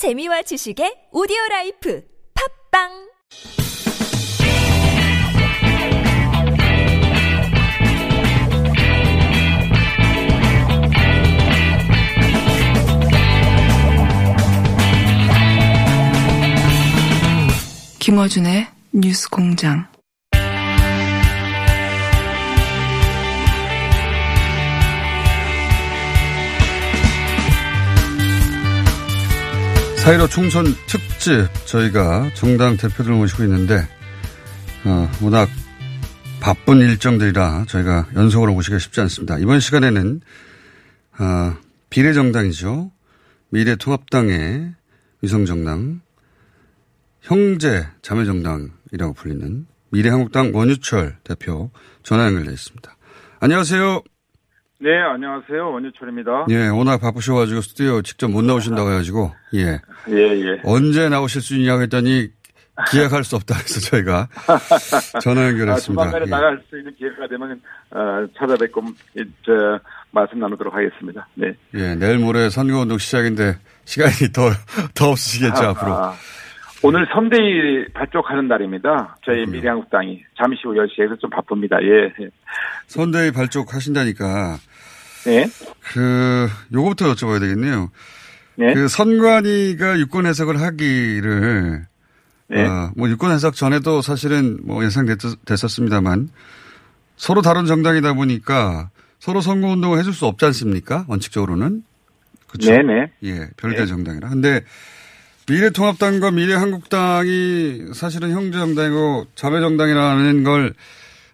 재미와 0.00 0.40
지식의 0.40 1.12
오디오 1.12 1.36
라이프 1.50 2.02
팝빵 2.72 2.88
김어준의 17.98 18.68
뉴스 18.94 19.28
공장. 19.28 19.86
사이로 30.02 30.28
총선 30.28 30.64
특집 30.86 31.46
저희가 31.66 32.30
정당 32.34 32.78
대표들 32.78 33.12
모시고 33.12 33.42
있는데 33.44 33.86
어, 34.84 35.10
워낙 35.22 35.48
바쁜 36.40 36.78
일정들이라 36.78 37.66
저희가 37.68 38.08
연속으로 38.14 38.54
모시기가 38.54 38.78
쉽지 38.78 39.00
않습니다. 39.02 39.38
이번 39.38 39.60
시간에는 39.60 40.22
어, 41.18 41.54
비례정당이죠. 41.90 42.90
미래통합당의 43.50 44.74
위성정당 45.20 46.00
형제 47.20 47.86
자매정당이라고 48.00 49.12
불리는 49.12 49.66
미래한국당 49.90 50.52
원유철 50.54 51.18
대표 51.24 51.70
전화 52.02 52.24
연결되어 52.24 52.54
있습니다. 52.54 52.96
안녕하세요. 53.40 54.02
네, 54.82 54.96
안녕하세요. 54.98 55.72
원유철입니다. 55.72 56.46
예, 56.48 56.68
워낙 56.68 57.02
바쁘셔가지고 57.02 57.60
스튜디오 57.60 58.00
직접 58.00 58.30
못 58.30 58.42
나오신다고 58.42 58.90
해가지고, 58.90 59.30
예. 59.52 59.78
예, 60.08 60.16
예. 60.16 60.60
언제 60.64 61.10
나오실 61.10 61.42
수 61.42 61.54
있냐고 61.56 61.82
했더니 61.82 62.28
기약할 62.90 63.22
수 63.24 63.36
없다 63.36 63.56
해서 63.56 63.78
저희가 63.78 64.28
전화 65.20 65.42
아, 65.42 65.48
연결했습니다. 65.48 66.02
조만간에 66.02 66.24
예. 66.26 66.30
나갈 66.30 66.62
수 66.70 66.78
있는 66.78 66.94
기회가 66.94 67.28
되면, 67.28 67.60
어, 67.90 68.26
찾아뵙고, 68.38 68.80
이, 69.18 69.24
저, 69.44 69.78
말씀 70.12 70.38
나누도록 70.38 70.74
하겠습니다. 70.74 71.28
네. 71.34 71.52
예, 71.74 71.94
내일 71.94 72.18
모레 72.18 72.48
선거운동 72.48 72.96
시작인데 72.96 73.58
시간이 73.84 74.32
더, 74.32 74.48
더 74.94 75.10
없으시겠죠, 75.10 75.62
앞으로. 75.62 75.92
아, 75.92 76.14
오늘 76.82 77.06
선대위 77.12 77.88
발족하는 77.92 78.48
날입니다. 78.48 79.16
저희 79.24 79.36
그렇군요. 79.36 79.56
미래한국당이. 79.56 80.22
잠시 80.38 80.62
후 80.64 80.74
10시에서 80.74 81.18
좀 81.20 81.30
바쁩니다. 81.30 81.76
예. 81.82 82.30
선대위 82.86 83.32
발족하신다니까, 83.32 84.56
네. 85.26 85.46
그, 85.92 86.48
요거부터 86.72 87.12
여쭤봐야 87.12 87.40
되겠네요. 87.40 87.90
네. 88.56 88.74
그 88.74 88.88
선관위가 88.88 89.98
유권 89.98 90.26
해석을 90.26 90.60
하기를, 90.60 91.86
네. 92.48 92.66
어, 92.66 92.90
뭐 92.96 93.08
유권 93.08 93.30
해석 93.30 93.54
전에도 93.54 94.00
사실은 94.00 94.58
뭐 94.64 94.84
예상됐었습니다만 94.84 96.30
서로 97.16 97.42
다른 97.42 97.66
정당이다 97.66 98.14
보니까 98.14 98.90
서로 99.18 99.40
선거 99.40 99.68
운동을 99.68 99.98
해줄 99.98 100.12
수 100.14 100.26
없지 100.26 100.46
않습니까? 100.46 101.04
원칙적으로는. 101.06 101.84
그렇죠. 102.48 102.70
네네. 102.72 103.12
예, 103.24 103.48
별개 103.56 103.80
네. 103.80 103.86
정당이라. 103.86 104.30
근데 104.30 104.62
미래통합당과 105.50 106.30
미래한국당이 106.30 107.92
사실은 107.92 108.30
형제정당이고 108.30 109.24
자매정당이라는 109.34 110.44
걸 110.44 110.72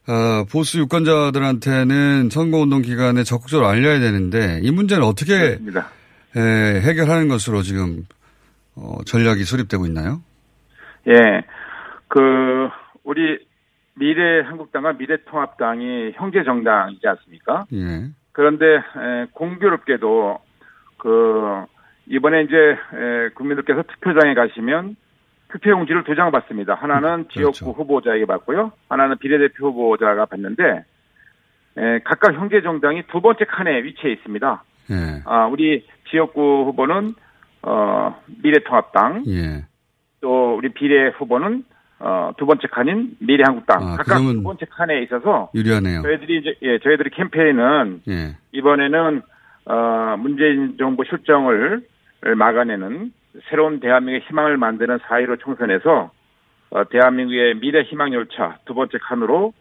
어, 0.09 0.45
보수 0.51 0.79
유권자들한테는 0.79 2.31
선거운동 2.31 2.81
기간에 2.81 3.25
적극적으로 3.25 3.67
알려야 3.69 3.99
되는데 3.99 4.61
이 4.63 4.71
문제는 4.71 5.05
어떻게. 5.05 5.59
에, 6.37 6.81
해결하는 6.83 7.29
것으로 7.29 7.63
지금 7.63 8.05
어, 8.75 8.99
전략이 9.07 9.45
수립되고 9.45 9.87
있나요? 9.87 10.21
예. 11.09 11.43
그, 12.09 12.21
우리 13.05 13.39
미래한국당과 13.95 14.95
미래통합당이 14.95 16.13
형제정당이지 16.15 17.07
않습니까? 17.07 17.65
예. 17.73 18.11
그런데 18.33 18.67
에, 18.67 19.27
공교롭게도 19.33 20.39
그 20.99 21.65
이번에 22.09 22.43
이제 22.43 22.57
에, 22.57 23.29
국민들께서 23.35 23.83
투표장에 23.83 24.35
가시면 24.35 24.97
투표용지를 25.49 26.05
두 26.05 26.15
장 26.15 26.31
받습니다. 26.31 26.75
하나는 26.75 27.25
그렇죠. 27.29 27.53
지역구 27.53 27.81
후보자에게 27.83 28.27
받고요. 28.27 28.73
하나는 28.89 29.17
비례대표 29.19 29.69
후보자가 29.69 30.27
받는데 30.27 30.85
에, 31.79 31.99
각각 32.05 32.35
형제 32.35 32.63
정당이 32.63 33.05
두 33.09 33.21
번째 33.21 33.45
칸에 33.45 33.83
위치해 33.83 34.13
있습니다. 34.13 34.65
예. 34.91 35.23
아, 35.25 35.47
우리 35.47 35.85
지역구 36.11 36.65
후보는 36.67 37.15
어, 37.63 38.17
미래통합당, 38.43 39.25
예. 39.29 39.65
또 40.21 40.57
우리 40.57 40.69
비례 40.71 41.09
후보는 41.09 41.65
어, 41.99 42.31
두 42.37 42.47
번째 42.47 42.69
칸인 42.69 43.17
미래한국당. 43.19 43.83
아, 43.83 43.91
그 43.97 44.05
각각 44.05 44.19
두 44.21 44.43
번째 44.43 44.67
칸에 44.71 45.03
있어서 45.03 45.51
유리하네요. 45.55 46.03
저희들이 46.03 46.39
이제 46.39 46.55
예, 46.63 46.79
저희들이 46.79 47.11
캠페인은 47.11 48.03
예. 48.09 48.37
이번에는 48.53 49.23
어, 49.67 50.17
문재인 50.19 50.77
정부 50.79 51.05
실정을 51.05 51.83
막아내는 52.21 53.13
새로운 53.49 53.81
대한민국의 53.81 54.29
희망을 54.29 54.57
만드는 54.57 54.99
4.15 54.99 55.41
총선에서 55.41 56.11
어, 56.71 56.85
대한민국의 56.89 57.57
미래 57.57 57.83
희망 57.83 58.13
열차 58.13 58.59
두 58.65 58.75
번째 58.75 58.99
칸으로 59.01 59.53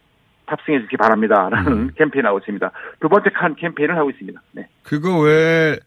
탑승해 0.46 0.80
주기 0.82 0.96
바랍니다라는 0.96 1.72
음. 1.72 1.90
캠페인을 1.96 2.28
하고 2.28 2.38
있습니다. 2.38 2.70
두 3.00 3.08
번째 3.08 3.30
칸 3.30 3.54
캠페인을 3.56 3.96
하고 3.96 4.10
있습니다. 4.10 4.40
네. 4.52 4.68
그거 4.82 5.20
왜, 5.20 5.78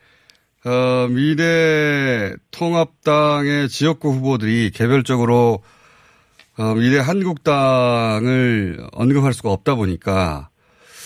어, 0.66 1.08
미래 1.08 2.34
통합당의 2.52 3.70
지역구 3.70 4.10
후보들이 4.12 4.72
개별적으로, 4.72 5.60
어, 6.58 6.76
미래 6.76 7.00
한국당을 7.00 8.80
언급할 8.92 9.34
수가 9.34 9.50
없다 9.52 9.76
보니까 9.76 10.50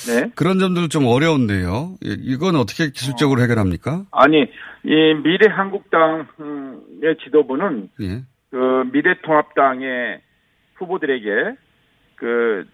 네. 0.07 0.31
그런 0.35 0.59
점들 0.59 0.89
좀 0.89 1.05
어려운데요. 1.07 1.95
이- 2.03 2.17
이건 2.21 2.55
어떻게 2.55 2.89
기술적으로 2.89 3.41
해결합니까? 3.41 4.03
아니 4.11 4.41
이 4.83 5.13
미래 5.23 5.47
한국당의 5.49 7.17
지도부는 7.23 7.89
예. 8.01 8.23
그 8.51 8.83
미래통합당의 8.91 10.21
후보들에게 10.75 11.55
그 12.15 12.65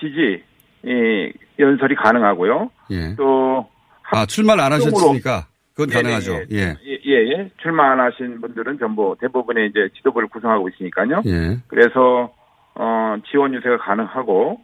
지지 0.00 0.42
이 0.84 1.32
연설이 1.58 1.94
가능하고요. 1.96 2.70
예. 2.90 3.14
또 3.16 3.66
아, 4.10 4.26
출마를 4.26 4.62
안 4.64 4.72
하셨으니까 4.72 5.46
그건 5.74 5.90
네네, 5.90 6.02
가능하죠. 6.02 6.32
예. 6.52 6.76
예, 6.84 6.98
예, 7.06 7.30
예. 7.32 7.50
출마 7.62 7.92
안 7.92 8.00
하신 8.00 8.40
분들은 8.40 8.78
전부 8.78 9.16
대부분의 9.20 9.68
이제 9.70 9.88
지도부를 9.96 10.28
구성하고 10.28 10.68
있으니까요. 10.70 11.22
예. 11.26 11.58
그래서 11.68 12.32
어 12.74 13.16
지원 13.30 13.54
유세가 13.54 13.78
가능하고 13.78 14.60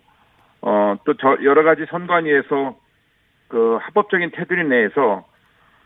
어 0.66 0.96
또 1.04 1.14
저 1.20 1.36
여러 1.44 1.62
가지 1.62 1.82
선관위에서 1.90 2.76
그 3.48 3.76
합법적인 3.82 4.30
테두리 4.34 4.66
내에서 4.68 5.24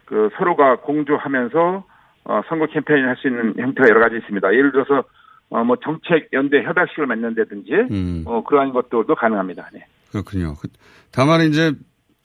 그 0.05 0.31
서로가 0.39 0.77
공조하면서 0.81 1.85
어 2.25 2.41
선거 2.49 2.67
캠페인을 2.67 3.09
할 3.09 3.17
수 3.17 3.27
있는 3.29 3.55
형태가 3.59 3.89
여러 3.89 4.01
가지 4.01 4.17
있습니다. 4.17 4.53
예를 4.55 4.73
들어서 4.73 5.03
어 5.51 5.65
뭐 5.65 5.77
정책 5.83 6.29
연대 6.33 6.63
협약식을 6.63 7.07
맺는다든지 7.07 7.73
음. 7.91 8.23
어 8.27 8.45
그러한 8.45 8.73
것들도 8.73 9.15
가능합니다. 9.15 9.69
네. 9.73 9.87
그렇군요. 10.13 10.55
그- 10.61 10.69
다만 11.11 11.41
이제 11.43 11.73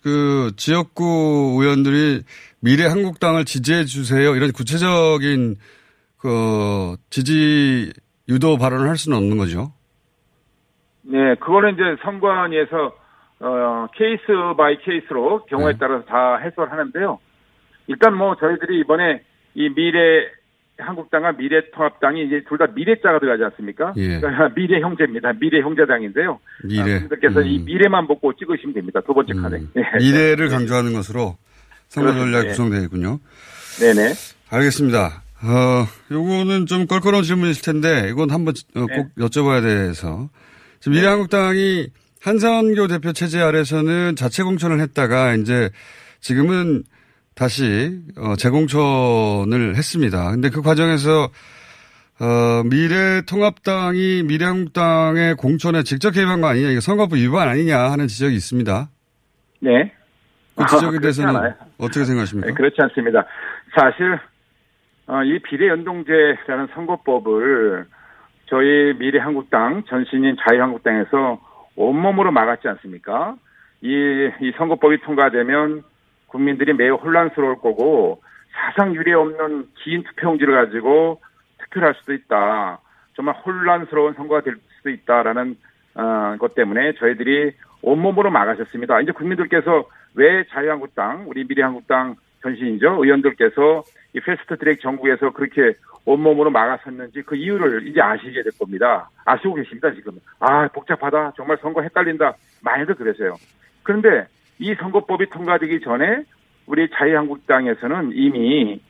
그 0.03 0.51
지역구 0.57 1.57
의원들이 1.61 2.23
미래 2.61 2.85
한국당을 2.85 3.45
지지해 3.45 3.85
주세요. 3.85 4.35
이런 4.35 4.51
구체적인 4.51 5.55
그 6.17 6.95
지지 7.09 7.91
유도 8.29 8.57
발언을 8.57 8.87
할 8.89 8.97
수는 8.97 9.17
없는 9.17 9.37
거죠. 9.37 9.71
네, 11.03 11.35
그거는 11.35 11.73
이제 11.73 11.83
선관위에서 12.03 12.95
어 13.39 13.87
case 13.95 14.23
by 14.57 14.77
case로 14.83 15.45
경우에 15.45 15.73
네. 15.73 15.77
따라서 15.79 16.05
다 16.05 16.37
해설하는데요. 16.37 17.19
일단 17.87 18.15
뭐 18.15 18.35
저희들이 18.37 18.79
이번에 18.79 19.21
이 19.55 19.69
미래 19.69 19.99
한국당과 20.77 21.33
미래통합당이 21.33 22.25
이제 22.25 22.43
둘 22.47 22.57
다 22.57 22.67
미래자가 22.73 23.19
들어가지 23.19 23.43
않습니까? 23.43 23.93
예. 23.97 24.19
그러니까 24.19 24.49
미래 24.55 24.79
형제입니다. 24.79 25.33
미래 25.33 25.61
형제당인데요. 25.61 26.39
미래. 26.63 26.99
분들께서 27.01 27.41
이 27.41 27.59
음. 27.59 27.65
미래만 27.65 28.07
보고 28.07 28.33
찍으시면 28.33 28.73
됩니다. 28.73 29.01
두 29.05 29.13
번째 29.13 29.33
칸에. 29.33 29.57
음. 29.57 29.69
네. 29.73 29.83
미래를 29.99 30.49
강조하는 30.49 30.93
것으로 30.93 31.35
선거. 31.89 32.13
전략이 32.13 32.45
예. 32.45 32.49
구성되어 32.51 32.81
있군요. 32.83 33.19
네네. 33.79 34.13
알겠습니다. 34.49 35.21
어, 35.45 35.85
요거는 36.11 36.65
좀 36.67 36.87
껄끄러운 36.87 37.23
질문이실 37.23 37.63
텐데, 37.65 38.07
이건 38.09 38.31
한번 38.31 38.53
어, 38.77 38.85
네. 38.87 38.95
꼭 38.95 39.09
여쭤봐야 39.17 39.61
돼서. 39.61 40.29
지금 40.83 40.97
미래한국당이 40.97 41.87
한선교 42.21 42.87
대표 42.87 43.13
체제 43.13 43.39
아래서는 43.39 44.17
자체 44.17 44.43
공천을 44.43 44.81
했다가 44.81 45.35
이제 45.35 45.69
지금은 46.19 46.83
다시 47.35 48.01
어, 48.17 48.35
재공천을 48.35 49.77
했습니다. 49.77 50.31
근데 50.31 50.49
그 50.49 50.61
과정에서 50.61 51.29
어, 52.19 52.63
미래통합당이 52.65 54.23
미래한국당의 54.23 55.35
공천에 55.35 55.83
직접 55.83 56.11
개입한 56.11 56.41
거 56.41 56.47
아니냐, 56.47 56.71
이거 56.71 56.81
선거법 56.81 57.15
위반 57.15 57.47
아니냐 57.47 57.79
하는 57.89 58.07
지적이 58.07 58.35
있습니다. 58.35 58.89
네. 59.61 59.93
그 60.57 60.65
지적에 60.65 60.85
아, 60.85 60.89
그렇지 60.89 61.01
대해서는 61.01 61.29
않아요. 61.37 61.53
어떻게 61.77 62.03
생각하십니까? 62.03 62.47
네, 62.49 62.53
그렇지 62.53 62.75
않습니다. 62.81 63.25
사실 63.73 64.19
어, 65.07 65.23
이 65.23 65.39
비례연동제라는 65.43 66.67
선거법을 66.75 67.85
저희 68.53 68.93
미래한국당 68.99 69.81
전신인 69.85 70.35
자유한국당에서 70.39 71.39
온몸으로 71.75 72.31
막았지 72.31 72.67
않습니까? 72.67 73.35
이, 73.81 74.29
이 74.41 74.51
선거법이 74.55 75.01
통과되면 75.01 75.81
국민들이 76.27 76.71
매우 76.73 76.93
혼란스러울 76.97 77.55
거고 77.55 78.21
사상 78.51 78.93
유례 78.93 79.13
없는 79.13 79.69
긴 79.83 80.03
투표용지를 80.03 80.53
가지고 80.53 81.19
투표를 81.63 81.87
할 81.87 81.95
수도 81.95 82.13
있다. 82.13 82.77
정말 83.15 83.33
혼란스러운 83.43 84.13
선거가 84.13 84.41
될 84.41 84.57
수도 84.77 84.91
있다라는 84.91 85.55
어, 85.95 86.35
것 86.37 86.53
때문에 86.53 86.93
저희들이 86.99 87.53
온몸으로 87.81 88.29
막으셨습니다. 88.29 89.01
이제 89.01 89.11
국민들께서 89.13 89.85
왜 90.13 90.43
자유한국당, 90.51 91.23
우리 91.25 91.43
미래한국당 91.43 92.17
전신이죠 92.43 93.03
의원들께서 93.03 93.81
이 94.13 94.19
패스트 94.19 94.59
트랙 94.59 94.79
정국에서 94.79 95.31
그렇게 95.31 95.73
온몸으로 96.05 96.49
막아섰는지 96.49 97.21
그 97.21 97.35
이유를 97.35 97.87
이제 97.87 98.01
아시게 98.01 98.43
될 98.43 98.51
겁니다. 98.59 99.09
아시고 99.25 99.55
계십니다, 99.55 99.93
지금. 99.93 100.19
아, 100.39 100.67
복잡하다. 100.67 101.33
정말 101.37 101.57
선거 101.61 101.81
헷갈린다. 101.81 102.33
많이들 102.61 102.95
그러세요. 102.95 103.35
그런데 103.83 104.27
이 104.59 104.73
선거법이 104.75 105.27
통과되기 105.29 105.81
전에 105.81 106.23
우리 106.65 106.89
자유한국당에서는 106.89 108.11
이미 108.13 108.81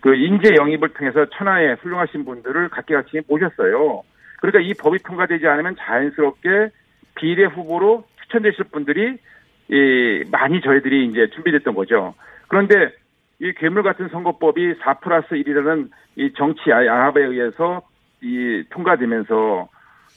그 0.00 0.14
인재 0.14 0.54
영입을 0.56 0.90
통해서 0.90 1.26
천하의 1.26 1.76
훌륭하신 1.76 2.24
분들을 2.24 2.68
각계각층에 2.70 3.22
모셨어요. 3.28 4.02
그러니까 4.40 4.60
이 4.60 4.74
법이 4.74 5.02
통과되지 5.02 5.46
않으면 5.46 5.76
자연스럽게 5.76 6.70
비례 7.14 7.44
후보로 7.44 8.04
추천되실 8.22 8.66
분들이 8.72 9.18
이 9.68 10.24
많이 10.30 10.60
저희들이 10.60 11.06
이제 11.06 11.28
준비됐던 11.34 11.74
거죠. 11.74 12.14
그런데 12.48 12.92
이 13.40 13.52
괴물 13.54 13.82
같은 13.82 14.08
선거법이 14.08 14.74
4 14.82 14.94
플러스 15.00 15.28
1이라는 15.28 15.90
이 16.16 16.32
정치 16.36 16.70
야합에 16.70 17.24
의해서 17.24 17.82
이 18.20 18.62
통과되면서 18.70 19.68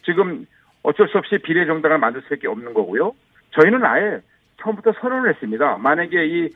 지금 0.04 0.46
어쩔 0.84 1.08
수 1.08 1.18
없이 1.18 1.38
비례 1.38 1.66
정당을 1.66 2.00
만들 2.00 2.22
수밖에 2.24 2.48
없는 2.48 2.74
거고요. 2.74 3.14
저희는 3.52 3.86
아예 3.86 4.20
처음부터 4.62 4.92
선언을 5.00 5.30
했습니다. 5.30 5.78
만약에 5.78 6.26
이 6.26 6.50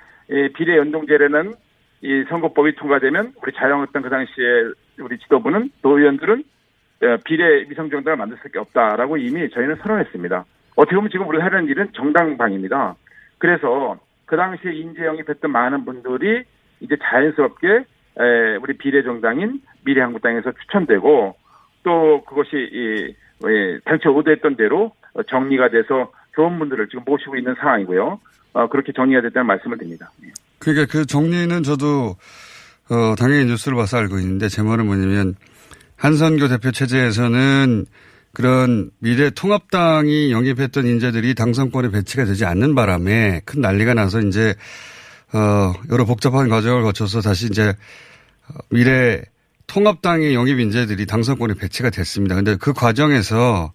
비례 0.55 0.77
연동제라는 0.77 1.53
이 2.01 2.25
선거법이 2.27 2.75
통과되면 2.75 3.33
우리 3.41 3.53
자유한국당 3.53 4.01
그 4.01 4.09
당시에 4.09 4.45
우리 4.99 5.17
지도부는 5.19 5.71
도의원들은 5.81 6.43
어, 7.03 7.17
비례 7.23 7.61
위성정당을 7.69 8.17
만들 8.17 8.37
수밖에 8.37 8.59
없다라고 8.59 9.17
이미 9.17 9.49
저희는 9.49 9.77
선언했습니다. 9.77 10.45
어떻게 10.75 10.95
보면 10.95 11.11
지금 11.11 11.27
우리가 11.27 11.45
하는 11.45 11.67
일은 11.67 11.93
정당방입니다. 11.93 12.95
그래서 13.37 13.97
그 14.25 14.35
당시에 14.35 14.73
인재 14.73 15.05
영입했던 15.05 15.51
많은 15.51 15.85
분들이 15.85 16.43
이제 16.79 16.95
자연스럽게 17.01 17.85
우리 18.61 18.77
비례정당인 18.77 19.61
미래한국당에서 19.85 20.51
추천되고 20.51 21.35
또 21.83 22.23
그것이 22.25 22.55
이 22.55 23.13
당초 23.85 24.15
의도했던 24.17 24.55
대로 24.57 24.91
정리가 25.29 25.69
돼서 25.69 26.11
좋은 26.35 26.59
분들을 26.59 26.87
지금 26.89 27.03
모시고 27.05 27.35
있는 27.35 27.55
상황이고요. 27.59 28.19
어, 28.53 28.67
그렇게 28.69 28.91
정리가 28.91 29.21
됐다는 29.21 29.45
말씀을 29.47 29.77
드립니다. 29.77 30.11
예. 30.23 30.31
그러니까 30.59 30.85
그 30.91 31.05
정리는 31.05 31.63
저도 31.63 32.15
어, 32.89 33.15
당연히 33.17 33.45
뉴스를 33.45 33.75
봐서 33.77 33.97
알고 33.97 34.17
있는데 34.19 34.47
제 34.47 34.63
말은 34.63 34.85
뭐냐면 34.85 35.35
한선교 35.97 36.47
대표 36.47 36.71
체제에서는 36.71 37.85
그런 38.33 38.91
미래 38.99 39.29
통합당이 39.29 40.31
영입했던 40.31 40.85
인재들이 40.85 41.33
당선권에 41.35 41.89
배치가 41.89 42.25
되지 42.25 42.45
않는 42.45 42.75
바람에 42.75 43.41
큰 43.45 43.61
난리가 43.61 43.93
나서 43.93 44.19
이제 44.19 44.53
어 45.33 45.73
여러 45.91 46.05
복잡한 46.05 46.49
과정을 46.49 46.83
거쳐서 46.83 47.21
다시 47.21 47.47
이제 47.47 47.73
미래 48.69 49.21
통합당의 49.67 50.33
영입 50.33 50.59
인재들이 50.59 51.05
당선권에 51.05 51.55
배치가 51.55 51.89
됐습니다. 51.89 52.35
근데 52.35 52.55
그 52.55 52.73
과정에서 52.73 53.73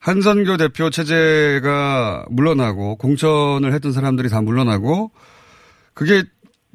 한선교 0.00 0.56
대표 0.56 0.90
체제가 0.90 2.26
물러나고 2.28 2.96
공천을 2.96 3.72
했던 3.72 3.92
사람들이 3.92 4.28
다 4.28 4.42
물러나고 4.42 5.12
그게 5.94 6.24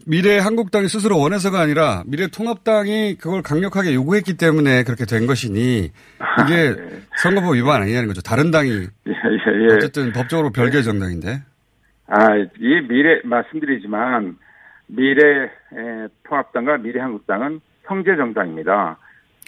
미래 0.07 0.39
한국당이 0.39 0.87
스스로 0.87 1.19
원해서가 1.19 1.59
아니라 1.59 2.03
미래 2.07 2.27
통합당이 2.27 3.17
그걸 3.19 3.43
강력하게 3.43 3.93
요구했기 3.93 4.37
때문에 4.37 4.83
그렇게 4.83 5.05
된 5.05 5.27
것이니 5.27 5.77
이게 5.79 5.93
아, 6.19 6.45
네. 6.45 6.75
선거법 7.21 7.55
위반 7.55 7.81
아니냐는 7.81 8.07
거죠. 8.07 8.21
다른 8.21 8.49
당이 8.49 8.71
예, 8.71 8.77
예, 9.11 9.69
예. 9.69 9.75
어쨌든 9.75 10.11
법적으로 10.13 10.51
별개 10.51 10.81
정당인데. 10.81 11.43
아, 12.09 12.35
이 12.35 12.81
미래 12.87 13.21
말씀드리지만 13.23 14.37
미래 14.87 15.51
통합당과 16.23 16.77
미래 16.77 16.99
한국당은 16.99 17.61
형제 17.83 18.15
정당입니다. 18.15 18.97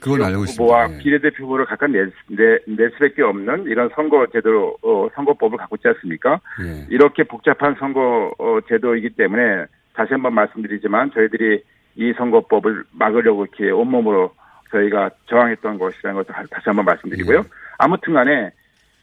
그건 0.02 0.24
알고 0.24 0.44
있습니다. 0.46 0.64
후보와 0.64 0.94
예. 0.94 0.98
비례대표 0.98 1.44
후보를 1.44 1.66
각각 1.66 1.92
낼, 1.92 2.12
낼, 2.28 2.60
낼 2.68 2.92
수밖에 2.92 3.22
없는 3.22 3.66
이런 3.66 3.90
선거 3.96 4.26
제도, 4.34 4.76
어, 4.82 5.08
선거법을 5.14 5.58
갖고 5.60 5.76
있지 5.76 5.88
않습니까? 5.90 6.40
예. 6.64 6.88
이렇게 6.90 7.24
복잡한 7.24 7.76
선거 7.80 8.34
어, 8.40 8.60
제도이기 8.68 9.12
때문에 9.12 9.66
다시 9.94 10.14
한번 10.14 10.34
말씀드리지만 10.34 11.12
저희들이 11.12 11.64
이 11.96 12.14
선거법을 12.18 12.84
막으려고 12.94 13.46
이렇게 13.46 13.70
온몸으로 13.70 14.34
저희가 14.72 15.12
저항했던 15.28 15.78
것이라는 15.78 16.24
것을 16.24 16.48
다시 16.50 16.64
한번 16.66 16.86
말씀드리고요. 16.86 17.38
예. 17.40 17.44
아무튼 17.78 18.14
간에 18.14 18.52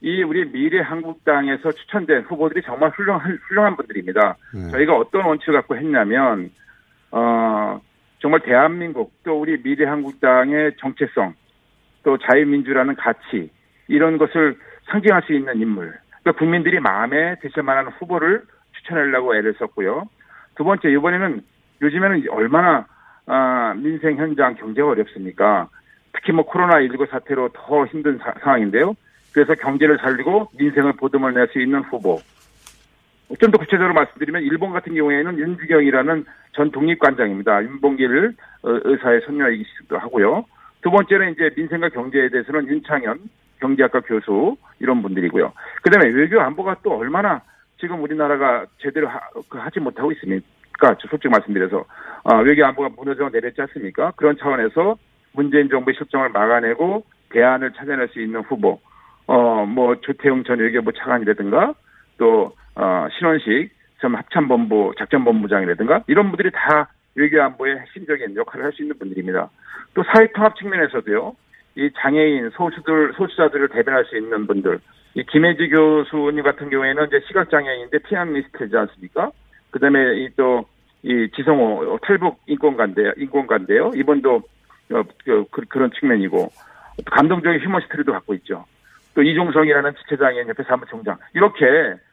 이 0.01 0.23
우리 0.23 0.51
미래 0.51 0.81
한국당에서 0.81 1.73
추천된 1.73 2.23
후보들이 2.23 2.63
정말 2.63 2.91
훌륭한, 2.91 3.39
훌륭한 3.49 3.77
분들입니다. 3.77 4.37
예. 4.55 4.71
저희가 4.71 4.97
어떤 4.97 5.25
원칙을 5.25 5.55
갖고 5.55 5.77
했냐면, 5.77 6.51
어, 7.11 7.81
정말 8.21 8.41
대한민국 8.41 9.13
또 9.25 9.41
우리 9.41 9.61
미래 9.63 9.87
한국당의 9.87 10.77
정체성 10.79 11.35
또 12.05 12.19
자유민주라는 12.19 12.97
가치 12.97 13.51
이런 13.89 14.19
것을 14.19 14.57
상징할 14.91 15.23
수 15.23 15.33
있는 15.33 15.61
인물. 15.61 15.99
그러니까 16.23 16.33
국민들이 16.39 16.81
마음에 16.81 17.37
드실 17.41 17.63
만한 17.63 17.89
후보를 17.89 18.43
추천하려고 18.77 19.35
애를 19.37 19.55
썼고요. 19.59 20.09
두 20.57 20.65
번째 20.65 20.91
이번에는 20.91 21.43
요즘에는 21.83 22.29
얼마나 22.31 22.87
아, 23.27 23.75
민생 23.77 24.17
현장 24.17 24.55
경제가 24.55 24.89
어렵습니까? 24.89 25.69
특히 26.13 26.33
뭐 26.33 26.47
코로나 26.47 26.81
19 26.81 27.07
사태로 27.11 27.51
더 27.53 27.85
힘든 27.87 28.19
사, 28.19 28.33
상황인데요. 28.41 28.95
그래서 29.39 29.55
경제를 29.55 29.99
살리고 29.99 30.49
민생을 30.59 30.95
보듬을 30.95 31.33
낼수 31.33 31.61
있는 31.61 31.81
후보. 31.83 32.21
좀 33.39 33.53
더 33.53 33.59
구체적으로 33.59 33.95
말씀드리면 33.95 34.43
일본 34.43 34.73
같은 34.73 34.97
경우에는 34.97 35.39
윤주경이라는 35.39 36.25
전 36.55 36.71
독립관장입니다. 36.73 37.63
윤봉길 37.63 38.35
어, 38.63 38.81
의사의 38.83 39.21
손녀이기도 39.21 39.97
하고요. 39.97 40.45
두 40.83 40.91
번째는 40.91 41.33
이제 41.35 41.51
민생과 41.57 41.91
경제에 41.91 42.31
대해서는 42.31 42.67
윤창현 42.67 43.21
경제학과 43.61 44.01
교수 44.01 44.57
이런 44.81 45.03
분들이고요. 45.03 45.53
그다음에 45.83 46.09
외교 46.09 46.41
안보가 46.41 46.79
또 46.83 46.97
얼마나 46.99 47.43
지금 47.79 48.03
우리나라가 48.03 48.67
제대로 48.79 49.07
하, 49.07 49.21
그지 49.49 49.79
못하고 49.79 50.11
있습니까? 50.13 50.97
솔직히 51.09 51.29
말씀드려서 51.29 51.85
어, 52.25 52.37
외교 52.43 52.67
안보가 52.67 52.89
무너져 52.97 53.29
내렸지 53.29 53.61
않습니까? 53.61 54.13
그런 54.17 54.37
차원에서 54.37 54.97
문재인 55.33 55.69
정부의 55.69 55.95
실정을 55.97 56.31
막아내고 56.31 57.05
대안을 57.31 57.73
찾아낼 57.75 58.09
수 58.09 58.21
있는 58.21 58.41
후보, 58.41 58.81
어, 59.29 59.67
뭐 59.67 59.95
조태용 60.01 60.43
전 60.45 60.59
외교부 60.59 60.93
차관이라든가 60.93 61.75
또 62.17 62.53
어, 62.75 63.07
신원식 63.17 63.71
전 64.01 64.15
합참본부 64.15 64.95
작전본부장이라든가 64.99 66.05
이런 66.07 66.31
분들이 66.31 66.51
다 66.51 66.89
외교 67.15 67.41
안보의 67.43 67.79
핵심적인 67.79 68.37
역할을 68.37 68.65
할 68.65 68.73
수 68.73 68.83
있는 68.83 68.99
분들입니다. 68.99 69.51
또 69.95 70.03
사회통합 70.05 70.57
측면에서도요. 70.57 71.37
이 71.77 71.91
장애인, 71.97 72.51
소수들, 72.51 73.13
소수자들을 73.17 73.69
대변할 73.69 74.05
수 74.07 74.17
있는 74.17 74.47
분들, 74.47 74.81
이 75.15 75.23
김혜지 75.25 75.69
교수님 75.69 76.43
같은 76.43 76.71
경우에는 76.71 77.07
이제 77.07 77.21
시각장애인인데 77.29 77.99
피아니스트지 77.99 78.77
않습니까? 78.77 79.31
그 79.71 79.79
다음에 79.79 80.17
이 80.17 80.29
또, 80.37 80.65
이 81.03 81.29
지성호 81.37 81.99
탈북 82.03 82.41
인권관대, 82.47 83.13
인권관대요. 83.17 83.93
이번도 83.95 84.43
어, 84.91 85.03
그, 85.25 85.45
그, 85.51 85.63
그런 85.69 85.91
측면이고, 85.99 86.51
감동적인 87.05 87.61
휴먼 87.61 87.83
스토리도 87.83 88.13
갖고 88.13 88.35
있죠. 88.35 88.65
또 89.19 89.23
이종성이라는 89.25 89.95
지체장애인 89.97 90.49
옆에 90.49 90.63
사무총장. 90.63 91.17
이렇게 91.35 91.65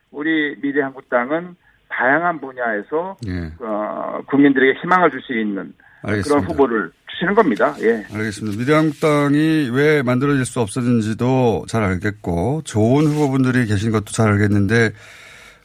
우리 0.10 0.56
미래한국당은 0.60 1.56
다양한 1.88 2.42
분야에서 2.42 3.16
예. 3.28 3.52
어, 3.60 4.22
국민들에게 4.26 4.80
희망을 4.82 5.12
줄 5.12 5.22
수 5.22 5.34
있는 5.38 5.72
알겠습니다. 6.02 6.42
그런 6.42 6.44
후보를 6.52 6.92
주시는 7.12 7.36
겁니다. 7.36 7.76
예. 7.82 8.04
알겠습니다. 8.12 8.58
미래한국당이 8.58 9.70
왜 9.72 10.02
만들어질 10.02 10.46
수 10.46 10.62
없었는지도 10.62 11.66
잘 11.68 11.84
알겠고 11.84 12.64
좋은 12.66 13.06
후보분들이 13.06 13.68
계신 13.68 13.92
것도 13.92 14.06
잘 14.06 14.32
알겠는데 14.32 14.90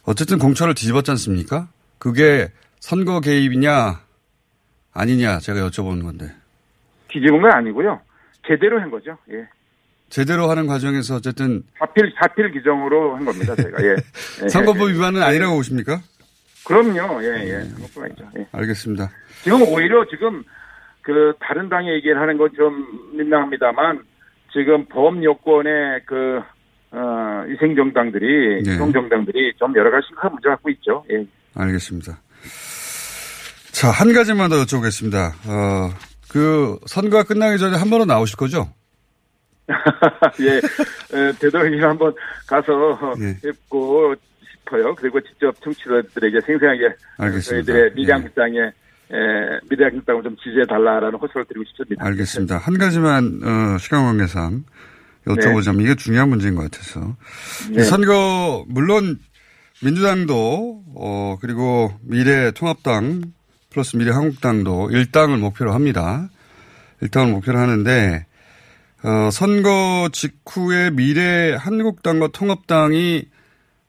어쨌든 0.05 0.37
공천을 0.37 0.75
뒤집었지 0.75 1.09
않습니까? 1.09 1.69
그게 1.97 2.49
선거 2.79 3.19
개입이냐 3.19 3.99
아니냐 4.93 5.39
제가 5.39 5.59
여쭤보는 5.69 6.03
건데. 6.03 6.27
뒤집은 7.07 7.41
건 7.41 7.51
아니고요. 7.51 7.99
제대로 8.47 8.79
한 8.79 8.91
거죠. 8.91 9.17
예. 9.31 9.47
제대로 10.11 10.49
하는 10.49 10.67
과정에서 10.67 11.15
어쨌든 11.15 11.63
사필 11.79 12.13
사필 12.19 12.51
규정으로 12.51 13.15
한 13.15 13.23
겁니다. 13.25 13.55
제가 13.55 13.81
예. 13.83 13.95
예. 14.43 14.49
선거법 14.49 14.89
위반은 14.89 15.23
아니라고 15.23 15.55
보십니까? 15.55 15.99
그럼요. 16.65 17.23
예, 17.23 17.27
예. 17.27 17.49
예. 17.49 17.63
예. 18.37 18.47
알겠습니다. 18.51 19.09
지금 19.43 19.61
오히려 19.63 20.05
지금 20.09 20.43
그 21.01 21.33
다른 21.39 21.69
당의 21.69 21.95
얘기를 21.95 22.19
하는 22.21 22.37
건 22.37 22.49
좀 22.55 22.85
민망합니다만 23.17 24.01
지금 24.51 24.85
보험 24.85 25.23
요건의 25.23 26.01
그 26.05 26.39
어, 26.91 27.43
위생정당들이 27.47 28.65
예. 28.67 28.71
위성정당들이 28.73 29.53
좀 29.57 29.73
여러 29.77 29.89
가지 29.89 30.05
심각한 30.07 30.33
문제 30.33 30.49
갖고 30.49 30.69
있죠. 30.71 31.05
예. 31.09 31.25
알겠습니다. 31.55 32.19
자, 33.71 33.89
한 33.89 34.11
가지만 34.13 34.49
더 34.49 34.57
여쭤보겠습니다. 34.57 35.31
어, 35.47 35.89
그 36.29 36.77
선거가 36.85 37.23
끝나기 37.23 37.57
전에 37.57 37.77
한 37.77 37.89
번은 37.89 38.07
나오실 38.07 38.35
거죠? 38.35 38.67
예, 40.41 40.57
에, 40.57 41.31
되도록이면 41.39 41.89
한번 41.89 42.13
가서 42.47 42.99
예. 43.19 43.37
뵙고 43.41 44.15
싶어요. 44.51 44.95
그리고 44.95 45.19
직접 45.21 45.53
청취자들에게 45.61 46.41
생생하게 46.41 46.95
알겠습니다. 47.17 47.65
저희들의 47.65 47.91
예. 47.91 47.95
미래한국당의 47.95 48.61
에, 48.61 49.59
미래한국당을 49.69 50.23
좀 50.23 50.35
지지해 50.37 50.65
달라라는 50.67 51.19
호소를 51.19 51.45
드리고 51.45 51.65
싶습니다. 51.69 52.05
알겠습니다. 52.05 52.57
한 52.57 52.77
가지만 52.77 53.41
어, 53.43 53.77
시간 53.77 54.05
관계상 54.05 54.63
여쭤보자면 55.27 55.81
이게 55.81 55.95
중요한 55.95 56.29
문제인 56.29 56.55
것 56.55 56.63
같아서 56.63 57.15
네. 57.71 57.83
선거 57.83 58.65
물론 58.67 59.19
민주당도 59.83 60.83
어, 60.95 61.37
그리고 61.41 61.91
미래통합당 62.03 63.21
플러스 63.69 63.97
미래한국당도 63.97 64.89
일당을 64.91 65.37
목표로 65.37 65.73
합니다. 65.73 66.29
일당을 67.01 67.31
목표로 67.31 67.57
하는데 67.57 68.25
어, 69.03 69.31
선거 69.31 70.09
직후에 70.11 70.91
미래 70.91 71.55
한국당과 71.55 72.27
통합당이 72.27 73.25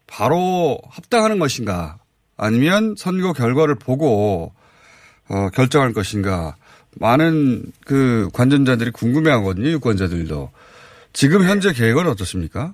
바로 0.07 0.78
합당하는 0.90 1.38
것인가 1.38 1.99
아니면 2.38 2.95
선거 2.97 3.33
결과를 3.33 3.75
보고 3.75 4.52
어, 5.31 5.49
결정할 5.52 5.92
것인가 5.92 6.54
많은 6.99 7.62
그 7.87 8.28
관전자들이 8.35 8.90
궁금해하거든요 8.90 9.69
유권자들도 9.69 10.50
지금 11.12 11.42
현재 11.45 11.73
계획은 11.73 12.07
어떻습니까? 12.07 12.73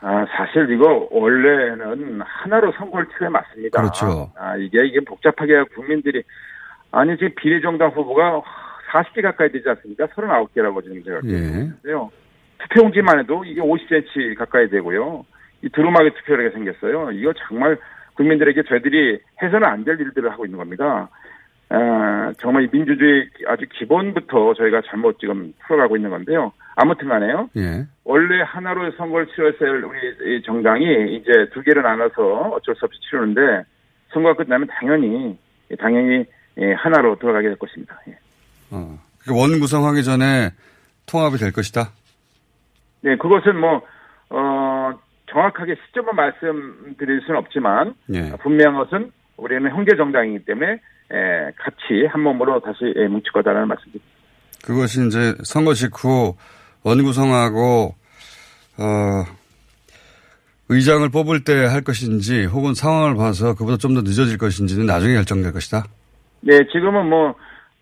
아, 0.00 0.26
사실 0.36 0.70
이거 0.70 1.08
원래는 1.10 2.20
하나로 2.20 2.72
선거를 2.72 3.06
치러야 3.14 3.30
맞습니다. 3.30 3.80
그렇죠. 3.80 4.30
아, 4.36 4.54
이게, 4.56 4.84
이게 4.86 5.00
복잡하게 5.00 5.62
국민들이, 5.74 6.22
아니, 6.90 7.16
지금 7.16 7.34
비례정당 7.36 7.88
후보가 7.88 8.42
40개 8.94 9.22
가까이 9.22 9.50
되지 9.50 9.68
않습니까? 9.68 10.06
39개라고 10.06 10.82
지금 10.82 11.02
제가 11.02 11.20
예. 11.24 11.28
있는데요. 11.30 12.10
투표용지만 12.58 13.18
해도 13.18 13.44
이게 13.44 13.60
50cm 13.60 14.36
가까이 14.38 14.68
되고요. 14.70 15.24
이 15.62 15.68
두루마기 15.70 16.10
하게 16.28 16.50
생겼어요. 16.50 17.10
이거 17.12 17.32
정말 17.48 17.76
국민들에게 18.14 18.62
저희들이 18.62 19.18
해서는 19.42 19.66
안 19.66 19.84
될 19.84 20.00
일들을 20.00 20.30
하고 20.30 20.44
있는 20.44 20.58
겁니다. 20.58 21.08
아, 21.70 22.32
정말 22.38 22.64
이 22.64 22.68
민주주의 22.70 23.28
아주 23.48 23.64
기본부터 23.72 24.54
저희가 24.54 24.82
잘못 24.86 25.18
지금 25.18 25.52
풀어가고 25.66 25.96
있는 25.96 26.10
건데요. 26.10 26.52
아무튼 26.76 27.08
간에요. 27.08 27.50
예. 27.56 27.86
원래 28.04 28.42
하나로 28.42 28.92
선거를 28.92 29.26
할 29.36 29.84
우리 29.84 30.36
이 30.36 30.42
정당이 30.42 31.16
이제 31.16 31.48
두 31.52 31.62
개를 31.62 31.82
나눠서 31.82 32.50
어쩔 32.52 32.76
수 32.76 32.84
없이 32.84 33.00
치르는데 33.08 33.64
선거가 34.12 34.44
끝나면 34.44 34.68
당연히 34.68 35.36
당연히 35.80 36.24
예, 36.58 36.72
하나로 36.74 37.16
돌아가게 37.18 37.48
될 37.48 37.56
것입니다. 37.56 37.98
예. 38.08 38.18
어. 38.74 38.98
그원 39.24 39.58
구성하기 39.60 40.02
전에 40.04 40.50
통합이 41.06 41.38
될 41.38 41.52
것이다. 41.52 41.90
네, 43.02 43.16
그것은 43.16 43.58
뭐 43.58 43.82
어, 44.30 44.92
정확하게 45.30 45.76
시점을 45.86 46.12
말씀드릴 46.12 47.20
수는 47.26 47.38
없지만 47.40 47.94
예. 48.12 48.32
분명한 48.42 48.84
것은 48.84 49.12
우리는 49.36 49.70
형제 49.70 49.96
정당이기 49.96 50.44
때문에 50.44 50.72
에, 50.72 51.50
같이 51.58 52.06
한 52.10 52.22
몸으로 52.22 52.60
다시 52.60 52.92
예, 52.96 53.06
뭉칠 53.06 53.32
거다라는 53.32 53.68
말씀입니다. 53.68 54.04
그것이 54.64 55.06
이제 55.06 55.34
선거 55.44 55.74
직후 55.74 56.34
원 56.82 57.02
구성하고 57.02 57.94
어 58.78 59.24
의장을 60.70 61.06
뽑을 61.10 61.44
때 61.44 61.52
할 61.66 61.82
것인지 61.82 62.44
혹은 62.46 62.74
상황을 62.74 63.14
봐서 63.16 63.54
그보다 63.54 63.76
좀 63.76 63.94
더 63.94 64.00
늦어질 64.00 64.38
것인지는 64.38 64.86
나중에 64.86 65.14
결정될 65.14 65.52
것이다. 65.52 65.84
네, 66.40 66.58
지금은 66.72 67.06
뭐 67.08 67.34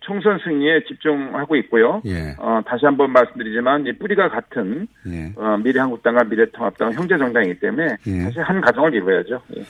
총선 0.03 0.37
승리에 0.43 0.83
집중하고 0.87 1.55
있고요. 1.57 2.01
예. 2.05 2.35
어, 2.37 2.61
다시 2.65 2.85
한번 2.85 3.11
말씀드리지만 3.11 3.85
이 3.87 3.97
뿌리가 3.97 4.29
같은 4.29 4.87
예. 5.07 5.33
어, 5.35 5.57
미래한국당과 5.57 6.25
미래통합당은 6.25 6.93
형제 6.93 7.17
정당이기 7.17 7.59
때문에 7.59 7.97
예. 8.07 8.19
사실 8.21 8.41
한 8.43 8.61
가정을 8.61 8.93
이루어야죠. 8.93 9.41
예. 9.57 9.63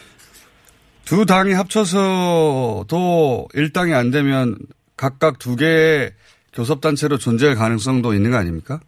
두 1.05 1.25
당이 1.25 1.53
합쳐서도 1.53 3.47
일당이 3.53 3.93
안 3.93 4.11
되면 4.11 4.55
각각 4.97 5.37
두 5.39 5.55
개의 5.55 6.11
교섭단체로 6.53 7.17
존재할 7.17 7.55
가능성도 7.55 8.13
있는 8.13 8.31
거 8.31 8.37
아닙니까? 8.37 8.79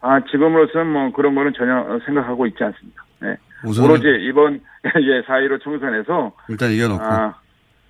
아 0.00 0.20
지금으로서는 0.30 0.86
뭐 0.86 1.12
그런 1.12 1.34
거는 1.34 1.52
전혀 1.56 1.98
생각하고 2.06 2.46
있지 2.46 2.64
않습니다. 2.64 3.04
네. 3.20 3.36
오로지 3.64 4.06
이번 4.28 4.60
예, 4.86 5.22
4.15 5.26 5.60
총선에서 5.62 6.32
일단 6.48 6.70
이겨놓고. 6.70 7.02
아, 7.04 7.34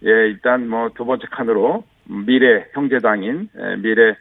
예, 0.05 0.09
일단 0.09 0.69
뭐 0.69 0.89
두 0.97 1.05
번째 1.05 1.27
칸으로 1.31 1.85
미래 2.11 2.67
형제당인 2.73 3.49
예, 3.57 3.77
미래 3.77 4.17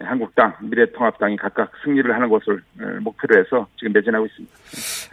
한국당, 0.00 0.54
미래통합당이 0.60 1.36
각각 1.36 1.72
승리를 1.84 2.12
하는 2.12 2.28
것을 2.28 2.62
예, 2.80 3.00
목표로 3.00 3.40
해서 3.40 3.66
지금 3.78 3.92
매진하고 3.92 4.26
있습니다. 4.26 4.54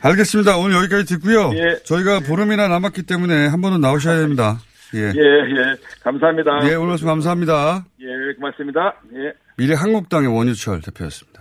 알겠습니다. 0.03 0.57
오늘 0.57 0.77
여기까지 0.77 1.05
듣고요. 1.15 1.51
예. 1.55 1.77
저희가 1.83 2.19
보름이나 2.19 2.67
남았기 2.67 3.03
때문에 3.03 3.47
한 3.47 3.61
번은 3.61 3.81
나오셔야 3.81 4.19
됩니다. 4.19 4.57
예. 4.93 4.99
예, 4.99 5.09
예, 5.09 5.75
감사합니다. 6.03 6.69
예, 6.69 6.75
오늘 6.75 6.89
말씀 6.89 7.07
감사합니다. 7.07 7.85
예, 7.99 8.33
고맙습니다. 8.35 8.95
예. 9.15 9.33
미래 9.57 9.73
한국당의 9.73 10.29
원유철 10.35 10.81
대표였습니다. 10.81 11.34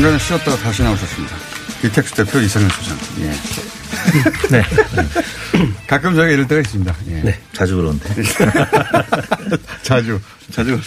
중간에 0.00 0.18
쉬었다가 0.18 0.56
다시 0.56 0.82
나오셨습니다. 0.82 1.36
이택수 1.84 2.14
대표 2.14 2.38
이성현 2.38 2.70
소장. 2.70 2.98
예. 3.20 3.32
네. 4.48 4.64
가끔 5.86 6.14
저희가 6.14 6.32
이럴 6.32 6.48
때가 6.48 6.62
있습니다. 6.62 6.96
예. 7.08 7.20
네. 7.20 7.40
자주 7.52 7.76
그러는데. 7.76 8.08
자주, 9.84 10.18
자주. 10.50 10.80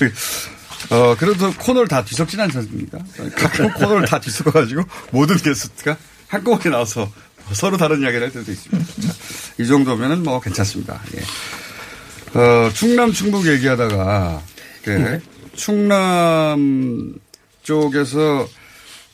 어, 0.90 1.16
그래도 1.20 1.54
코너를 1.54 1.88
다 1.88 2.04
뒤섞진 2.04 2.40
않습니까? 2.40 2.98
가끔 3.36 3.72
코너를 3.74 4.08
다 4.08 4.20
뒤섞어가지고 4.20 4.82
모든 5.12 5.38
게스트가 5.38 5.96
한꺼번에 6.28 6.72
나와서 6.72 7.12
서로 7.52 7.78
다른 7.78 8.02
이야기를 8.02 8.24
할 8.24 8.34
때도 8.34 8.52
있습니다. 8.52 8.94
자, 9.00 9.14
이 9.60 9.68
정도면은 9.68 10.24
뭐 10.24 10.42
괜찮습니다. 10.42 11.00
예. 11.16 12.40
어, 12.40 12.72
충남 12.74 13.14
충북 13.14 13.46
얘기하다가, 13.46 14.42
그 14.84 15.22
충남 15.56 17.14
쪽에서 17.62 18.48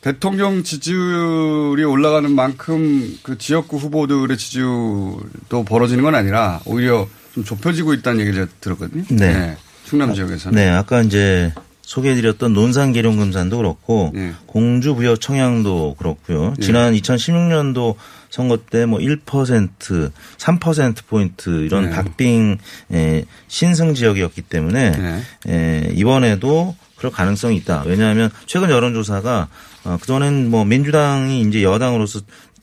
대통령 0.01 0.63
지지율이 0.63 1.84
올라가는 1.84 2.32
만큼 2.34 3.18
그 3.22 3.38
지역구 3.38 3.77
후보들의 3.77 4.38
지지율도 4.38 5.65
벌어지는 5.65 6.03
건 6.03 6.15
아니라 6.15 6.62
오히려 6.65 7.08
좀 7.34 7.44
좁혀지고 7.44 7.94
있다는 7.94 8.22
얘기를 8.22 8.48
들었거든요. 8.62 9.03
네. 9.10 9.58
충남 9.86 10.13
지역에서는. 10.13 10.56
네. 10.56 10.70
아까 10.70 11.01
이제 11.01 11.53
소개해드렸던 11.82 12.53
논산 12.53 12.94
계룡금산도 12.94 13.58
그렇고 13.58 14.13
예. 14.15 14.34
공주 14.46 14.94
부여 14.94 15.15
청양도 15.15 15.96
그렇고요. 15.98 16.53
지난 16.62 16.94
2016년도 16.94 17.96
선거 18.29 18.58
때 18.58 18.86
뭐 18.86 19.00
1%, 19.00 20.12
3% 20.38 20.96
포인트 21.08 21.50
이런 21.65 21.86
네. 21.86 21.89
박빙 21.89 22.58
에, 22.94 23.25
신승 23.48 23.96
지역이었기 23.96 24.44
때문에 24.44 24.91
네. 24.91 25.22
에, 25.48 25.89
이번에도 25.96 26.75
그럴 26.96 27.12
가능성이 27.12 27.56
있다. 27.58 27.84
왜냐하면 27.88 28.29
최근 28.46 28.70
여론조사가 28.70 29.48
어, 29.89 29.98
그동안엔 30.00 30.50
뭐 30.51 30.65
민주당이 30.65 31.41
이제 31.41 31.63
여당으로서 31.63 32.19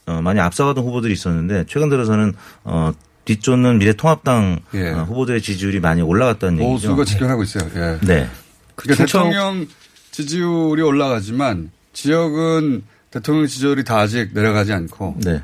어, 0.07 0.21
많이 0.23 0.39
앞서가던 0.39 0.85
후보들이 0.85 1.13
있었는데 1.13 1.65
최근 1.69 1.89
들어서는 1.89 2.35
어, 2.63 2.93
뒤쫓는 3.25 3.79
미래통합당 3.79 4.61
예. 4.75 4.91
어, 4.91 5.03
후보들의 5.03 5.43
지지율이 5.43 5.81
많이 5.81 6.01
올라갔다는 6.03 6.61
얘기죠. 6.63 6.89
보수가 6.91 7.05
직결하고 7.05 7.43
있어요. 7.43 7.69
예. 7.75 7.99
네. 8.07 8.29
그러니까 8.77 9.05
충청- 9.07 9.31
대통령 9.31 9.67
지지율이 10.13 10.81
올라가지만 10.83 11.71
지역은 11.93 12.85
대통령 13.11 13.47
지지율이 13.49 13.83
다 13.83 13.99
아직 13.99 14.31
내려가지 14.33 14.73
않고 14.73 15.17
네. 15.25 15.43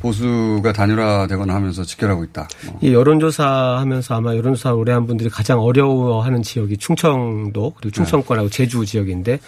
보수가 0.00 0.72
단일화되거나 0.72 1.54
하면서 1.54 1.82
직결하고 1.82 2.24
있다. 2.24 2.46
뭐. 2.66 2.78
이 2.82 2.92
여론조사 2.92 3.46
하면서 3.78 4.14
아마 4.14 4.36
여론조사 4.36 4.74
오래 4.74 4.92
한 4.92 5.06
분들이 5.06 5.30
가장 5.30 5.60
어려워하는 5.60 6.42
지역이 6.42 6.76
충청도 6.76 7.74
그리고 7.76 7.90
충청권하고 7.90 8.50
제주 8.50 8.84
지역인데 8.84 9.40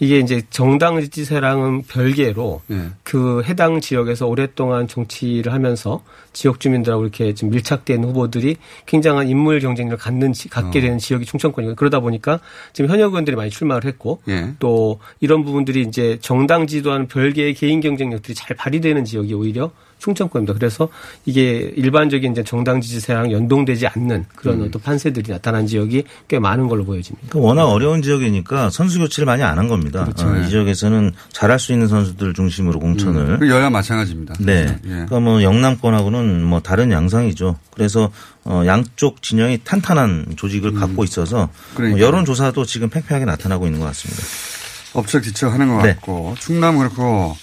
이게 0.00 0.18
이제 0.18 0.42
정당 0.50 1.00
지지세랑은 1.00 1.82
별개로 1.82 2.62
예. 2.72 2.88
그 3.04 3.42
해당 3.44 3.80
지역에서 3.80 4.26
오랫동안 4.26 4.88
정치를 4.88 5.52
하면서 5.52 6.02
지역 6.32 6.58
주민들하고 6.58 7.02
이렇게 7.04 7.32
좀 7.34 7.50
밀착된 7.50 8.02
후보들이 8.02 8.56
굉장한 8.86 9.28
인물 9.28 9.60
경쟁력을 9.60 9.96
갖는 9.98 10.32
지- 10.32 10.48
갖게 10.48 10.80
어. 10.80 10.82
되는 10.82 10.98
지역이 10.98 11.24
충청권이고 11.24 11.76
그러다 11.76 12.00
보니까 12.00 12.40
지금 12.72 12.90
현역 12.90 13.10
의원들이 13.12 13.36
많이 13.36 13.50
출마를 13.50 13.88
했고 13.88 14.20
예. 14.28 14.54
또 14.58 14.98
이런 15.20 15.44
부분들이 15.44 15.82
이제 15.82 16.18
정당 16.20 16.66
지도하는 16.66 17.06
별개의 17.06 17.54
개인 17.54 17.80
경쟁력들이 17.80 18.34
잘 18.34 18.56
발휘되는 18.56 19.04
지역이 19.04 19.32
오히려 19.32 19.70
충청권입니다. 20.04 20.52
그래서 20.54 20.88
이게 21.24 21.72
일반적인 21.76 22.32
이제 22.32 22.44
정당 22.44 22.80
지지세랑 22.80 23.32
연동되지 23.32 23.86
않는 23.86 24.26
그런 24.36 24.60
음. 24.60 24.66
어떤 24.68 24.82
판세들이 24.82 25.32
나타난 25.32 25.66
지역이 25.66 26.04
꽤 26.28 26.38
많은 26.38 26.68
걸로 26.68 26.84
보여집니다. 26.84 27.28
그러니까 27.30 27.48
워낙 27.48 27.64
어려운 27.66 28.02
지역이니까 28.02 28.70
선수 28.70 28.98
교체를 28.98 29.26
많이 29.26 29.42
안 29.42 29.54
한 29.54 29.68
겁니다. 29.68 30.08
어, 30.18 30.36
이 30.44 30.48
지역에서는 30.50 31.12
잘할 31.32 31.60
수 31.60 31.72
있는 31.72 31.86
선수들 31.86 32.34
중심으로 32.34 32.80
공천을 32.80 33.38
그 33.38 33.48
여야 33.48 33.70
마찬가지입니다. 33.70 34.34
네. 34.40 34.66
예. 34.84 34.88
그러니까 34.88 35.20
뭐 35.20 35.42
영남권하고는 35.44 36.42
뭐 36.42 36.58
다른 36.60 36.90
양상이죠. 36.90 37.56
그래서 37.72 38.10
어 38.44 38.64
양쪽 38.66 39.22
진영이 39.22 39.60
탄탄한 39.62 40.34
조직을 40.36 40.74
갖고 40.74 41.04
있어서 41.04 41.44
음. 41.44 41.76
그러니까요. 41.76 42.04
여론 42.04 42.24
조사도 42.24 42.64
지금 42.64 42.90
팽팽하게 42.90 43.24
나타나고 43.26 43.66
있는 43.66 43.78
것 43.78 43.86
같습니다. 43.86 44.22
업적 44.94 45.22
지척 45.22 45.52
하는 45.52 45.68
것 45.68 45.82
네. 45.82 45.94
같고 45.94 46.34
충남 46.40 46.78
그렇고 46.78 47.36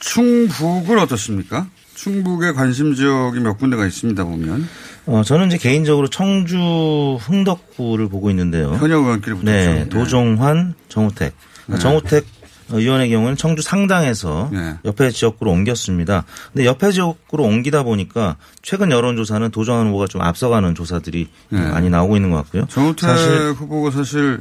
충북은 0.00 0.98
어떻습니까? 0.98 1.66
충북의 1.98 2.54
관심 2.54 2.94
지역이 2.94 3.40
몇 3.40 3.58
군데가 3.58 3.84
있습니다 3.84 4.22
보면 4.24 4.68
어 5.06 5.22
저는 5.24 5.48
이제 5.48 5.58
개인적으로 5.58 6.08
청주 6.08 7.18
흥덕구를 7.20 8.08
보고 8.08 8.30
있는데요. 8.30 8.72
현역 8.74 9.04
의원끼리 9.04 9.36
붙었죠. 9.36 9.44
네, 9.44 9.88
도종환, 9.88 10.74
정우택. 10.88 11.34
그러니까 11.66 11.74
네. 11.74 11.78
정우택 11.78 12.26
의원의 12.70 13.08
경우는 13.10 13.36
청주 13.36 13.62
상당에서 13.62 14.50
네. 14.52 14.74
옆에 14.84 15.10
지역구로 15.10 15.50
옮겼습니다. 15.50 16.24
근데 16.52 16.66
옆에 16.66 16.92
지역구로 16.92 17.42
옮기다 17.42 17.82
보니까 17.82 18.36
최근 18.62 18.90
여론조사는 18.90 19.50
도종환 19.50 19.88
후보가 19.88 20.06
좀 20.06 20.20
앞서가는 20.20 20.74
조사들이 20.74 21.28
네. 21.48 21.60
많이 21.60 21.88
나오고 21.88 22.16
있는 22.16 22.30
것 22.30 22.36
같고요. 22.36 22.66
정우택 22.68 23.08
사실 23.08 23.52
후보가 23.52 23.90
사실 23.90 24.38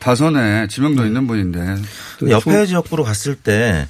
다선에 0.00 0.66
지명도 0.68 1.04
있는 1.04 1.26
분인데 1.26 1.76
옆에 2.30 2.66
지역구로 2.66 3.04
갔을 3.04 3.34
때 3.36 3.86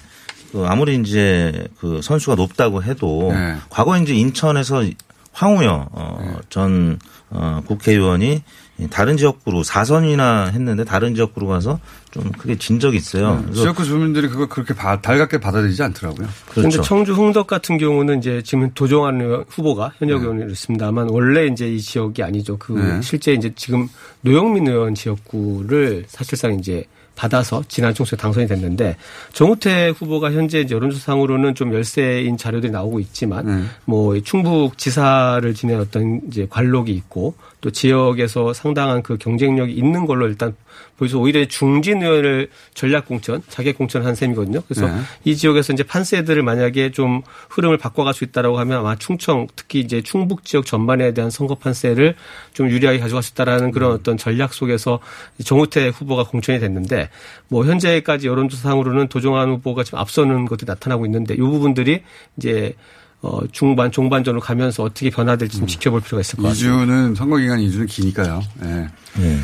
그 0.52 0.64
아무리 0.66 0.97
이제 0.97 1.66
그 1.78 2.00
선수가 2.02 2.35
높다고 2.37 2.83
해도 2.83 3.30
네. 3.33 3.57
과거 3.69 3.97
이제 3.99 4.14
인천에서 4.14 4.85
황우여 5.33 5.88
어, 5.92 6.38
전 6.49 6.99
어, 7.30 7.62
국회의원이 7.66 8.42
다른 8.90 9.16
지역구로 9.19 9.62
4선이나 9.62 10.50
했는데 10.52 10.85
다른 10.85 11.14
지역구로 11.14 11.47
가서 11.47 11.78
좀 12.11 12.33
크게 12.33 12.57
진 12.57 12.80
적이 12.80 12.97
있어요. 12.97 13.42
그래서 13.45 13.61
지역구 13.61 13.85
주민들이 13.85 14.26
그걸 14.26 14.49
그렇게 14.49 14.75
바- 14.75 15.00
달갑게 15.00 15.38
받아들이지 15.38 15.83
않더라고요. 15.83 16.26
그런데 16.49 16.71
그렇죠. 16.76 16.83
청주 16.83 17.12
흥덕 17.12 17.47
같은 17.47 17.76
경우는 17.78 18.19
이제 18.19 18.42
지금 18.42 18.71
도종환 18.73 19.21
의원 19.21 19.45
후보가 19.49 19.92
현역 19.99 20.23
의원이었습니다만 20.23 21.09
원래 21.11 21.47
이제 21.47 21.69
이 21.69 21.78
지역이 21.78 22.23
아니죠. 22.23 22.57
그 22.57 22.73
네. 22.73 23.02
실제 23.02 23.35
이제 23.35 23.52
지금 23.54 23.87
노영민 24.23 24.66
의원 24.66 24.95
지역구를 24.95 26.07
사실상 26.09 26.54
이제 26.59 26.85
받아서 27.20 27.62
지난 27.68 27.92
총선에 27.92 28.18
당선이 28.18 28.46
됐는데 28.46 28.96
정우택 29.34 30.00
후보가 30.00 30.32
현재 30.32 30.66
여론조사상으로는 30.70 31.54
좀 31.54 31.74
열세인 31.74 32.38
자료들이 32.38 32.72
나오고 32.72 32.98
있지만 33.00 33.44
네. 33.44 33.64
뭐이 33.84 34.22
충북 34.22 34.78
지사를 34.78 35.52
지낸 35.52 35.80
어떤 35.80 36.22
이제 36.28 36.46
관록이 36.48 36.92
있고 36.92 37.34
또 37.60 37.70
지역에서 37.70 38.52
상당한 38.52 39.02
그 39.02 39.18
경쟁력이 39.18 39.72
있는 39.72 40.06
걸로 40.06 40.26
일단 40.26 40.54
보여서 40.96 41.18
오히려 41.18 41.44
중진 41.46 42.02
의원을 42.02 42.48
전략 42.74 43.06
공천, 43.06 43.42
자객 43.48 43.76
공천한 43.76 44.14
셈이거든요. 44.14 44.62
그래서 44.68 44.86
네. 44.86 45.00
이 45.24 45.36
지역에서 45.36 45.72
이제 45.72 45.82
판세들을 45.82 46.42
만약에 46.42 46.90
좀 46.90 47.22
흐름을 47.50 47.78
바꿔갈 47.78 48.14
수 48.14 48.24
있다라고 48.24 48.58
하면 48.58 48.78
아마 48.78 48.96
충청 48.96 49.46
특히 49.56 49.80
이제 49.80 50.02
충북 50.02 50.44
지역 50.44 50.66
전반에 50.66 51.12
대한 51.12 51.30
선거 51.30 51.54
판세를 51.54 52.14
좀 52.52 52.70
유리하게 52.70 52.98
가져갈 52.98 53.22
수 53.22 53.32
있다라는 53.32 53.70
그런 53.70 53.92
어떤 53.92 54.16
전략 54.16 54.52
속에서 54.54 55.00
정우태 55.44 55.88
후보가 55.88 56.24
공천이 56.24 56.60
됐는데 56.60 57.10
뭐 57.48 57.64
현재까지 57.64 58.26
여론조사상으로는 58.26 59.08
도종환 59.08 59.50
후보가 59.50 59.84
지금 59.84 59.99
앞서는 59.99 60.46
것들이 60.46 60.66
나타나고 60.66 61.06
있는데 61.06 61.34
이 61.34 61.38
부분들이 61.38 62.02
이제 62.36 62.75
어 63.23 63.41
중반 63.52 63.93
종반전으로 63.93 64.41
가면서 64.41 64.83
어떻게 64.85 65.11
변화될지 65.11 65.59
좀 65.59 65.67
지켜볼 65.67 66.00
필요가 66.00 66.21
있을 66.21 66.37
것 66.37 66.45
같습니다. 66.45 66.76
2주는 66.85 67.17
선거 67.17 67.37
기간 67.37 67.59
2주는 67.59 67.87
기니까요. 67.87 68.41
예. 68.63 68.89
네. 69.21 69.39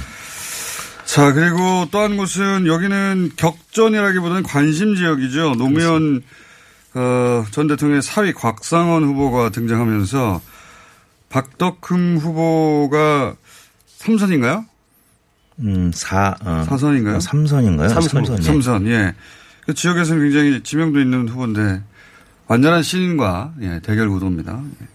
자, 1.04 1.32
그리고 1.32 1.86
또 1.90 2.00
한 2.00 2.16
곳은 2.16 2.66
여기는 2.66 3.32
격전이라기보다는 3.36 4.42
관심 4.42 4.96
지역이죠. 4.96 5.54
노무현 5.56 6.22
어, 6.94 7.44
전 7.50 7.66
대통령의 7.68 8.02
사위 8.02 8.32
곽상원 8.32 9.04
후보가 9.04 9.50
등장하면서 9.50 10.40
박덕흠 11.28 12.16
후보가 12.18 13.34
3선인가요? 13.98 14.64
음, 15.60 15.90
사, 15.94 16.34
어, 16.44 16.64
사선인가요? 16.68 17.20
삼선인가요? 17.20 17.88
삼선이요. 17.88 18.26
삼선이요. 18.36 18.42
삼선, 18.62 18.86
예. 18.88 19.14
그 19.66 19.74
지역에서는 19.74 20.22
굉장히 20.22 20.62
지명도 20.62 21.00
있는 21.00 21.28
후보인데 21.28 21.82
완전한 22.48 22.82
신인과 22.82 23.54
예, 23.62 23.80
대결 23.82 24.08
구도입니다. 24.10 24.60
예. 24.82 24.86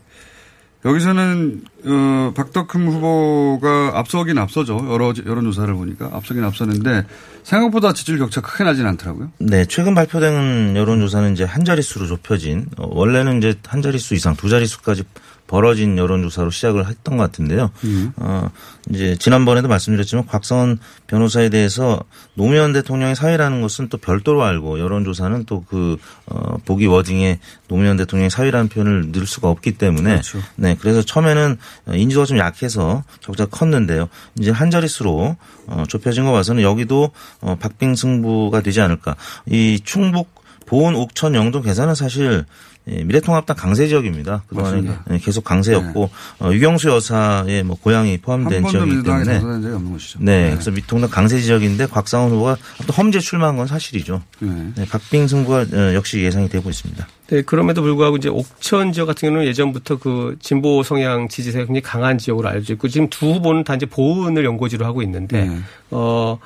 여기서는 0.83 1.61
어, 1.85 2.33
박덕흠 2.35 2.87
후보가 2.87 3.91
앞서긴 3.93 4.39
앞서죠. 4.39 4.87
여러 4.89 5.13
여론조사를 5.25 5.71
보니까 5.73 6.09
앞서긴 6.11 6.43
앞서는데 6.43 7.05
생각보다 7.43 7.93
지지율 7.93 8.17
격차 8.19 8.41
크게 8.41 8.63
나진 8.63 8.87
않더라고요. 8.87 9.31
네, 9.37 9.65
최근 9.65 9.93
발표된 9.93 10.75
여론조사는 10.75 11.33
이제 11.33 11.43
한 11.43 11.65
자릿수로 11.65 12.07
좁혀진, 12.07 12.67
어, 12.77 12.87
원래는 12.89 13.37
이제 13.37 13.55
한 13.67 13.81
자릿수 13.81 14.15
이상 14.15 14.35
두 14.35 14.49
자릿수까지 14.49 15.03
벌어진 15.51 15.97
여론조사로 15.97 16.49
시작을 16.49 16.87
했던 16.87 17.17
것 17.17 17.23
같은데요. 17.23 17.71
어, 18.15 18.49
이제 18.89 19.17
지난번에도 19.19 19.67
말씀드렸지만 19.67 20.25
곽성원 20.25 20.79
변호사에 21.07 21.49
대해서 21.49 21.99
노무현 22.35 22.71
대통령의 22.71 23.17
사위라는 23.17 23.61
것은 23.61 23.89
또 23.89 23.97
별도로 23.97 24.45
알고 24.45 24.79
여론조사는 24.79 25.43
또 25.47 25.65
그, 25.67 25.97
어, 26.27 26.55
보기 26.63 26.85
워딩에 26.85 27.41
노무현 27.67 27.97
대통령의 27.97 28.29
사위라는 28.29 28.69
표현을 28.69 29.11
넣을 29.11 29.27
수가 29.27 29.49
없기 29.49 29.73
때문에 29.73 30.11
그렇죠. 30.11 30.39
네, 30.55 30.77
그래서 30.79 31.01
처음에는 31.01 31.57
인지도가 31.95 32.25
좀 32.25 32.37
약해서 32.37 33.03
적자가 33.19 33.49
컸는데요. 33.49 34.07
이제 34.39 34.51
한 34.51 34.71
자릿수로 34.71 35.35
어, 35.67 35.83
좁혀진 35.89 36.23
거 36.23 36.31
봐서는 36.31 36.63
여기도 36.63 37.11
어, 37.41 37.57
박빙 37.59 37.95
승부가 37.95 38.61
되지 38.61 38.79
않을까. 38.79 39.17
이 39.47 39.81
충북 39.83 40.33
보은 40.65 40.95
옥천 40.95 41.35
영도 41.35 41.61
계산은 41.61 41.95
사실 41.95 42.45
예, 42.87 43.03
미래통합당 43.03 43.55
강세 43.55 43.87
지역입니다. 43.87 44.43
그동안에 44.47 44.81
맞습니다. 44.81 45.05
예, 45.11 45.17
계속 45.19 45.43
강세였고 45.43 46.09
어, 46.39 46.51
유경수 46.51 46.89
여사의 46.89 47.63
뭐 47.63 47.77
고향이 47.79 48.11
한 48.11 48.21
포함된 48.21 48.65
지역이기 48.67 49.03
때문에 49.03 49.23
당선된 49.25 49.61
적이 49.61 49.75
없는 49.75 49.91
것이죠. 49.91 50.19
네, 50.21 50.49
그래서 50.51 50.71
미통당 50.71 51.09
강세 51.09 51.39
지역인데 51.39 51.85
곽상원 51.85 52.31
후보가 52.31 52.57
또 52.87 52.93
험지에 52.93 53.21
출마한 53.21 53.55
건 53.55 53.67
사실이죠. 53.67 54.23
네. 54.39 54.71
네, 54.75 54.85
박빙 54.85 55.27
승부가 55.27 55.65
어, 55.71 55.93
역시 55.93 56.21
예상이 56.21 56.49
되고 56.49 56.69
있습니다. 56.69 57.07
네, 57.27 57.41
그럼에도 57.43 57.83
불구하고 57.83 58.17
이제 58.17 58.29
옥천 58.29 58.93
지역 58.93 59.05
같은 59.05 59.29
경우는 59.29 59.47
예전부터 59.47 59.99
그 59.99 60.35
진보 60.39 60.81
성향 60.81 61.27
지지세가 61.27 61.65
굉장히 61.65 61.81
강한 61.81 62.17
지역으로 62.17 62.49
알려져 62.49 62.73
있고 62.73 62.87
지금 62.87 63.09
두 63.09 63.27
후보는 63.27 63.63
다 63.63 63.75
이제 63.75 63.85
보은을 63.85 64.43
연고지로 64.43 64.85
하고 64.85 65.03
있는데 65.03 65.45
네. 65.45 65.59
어 65.91 66.39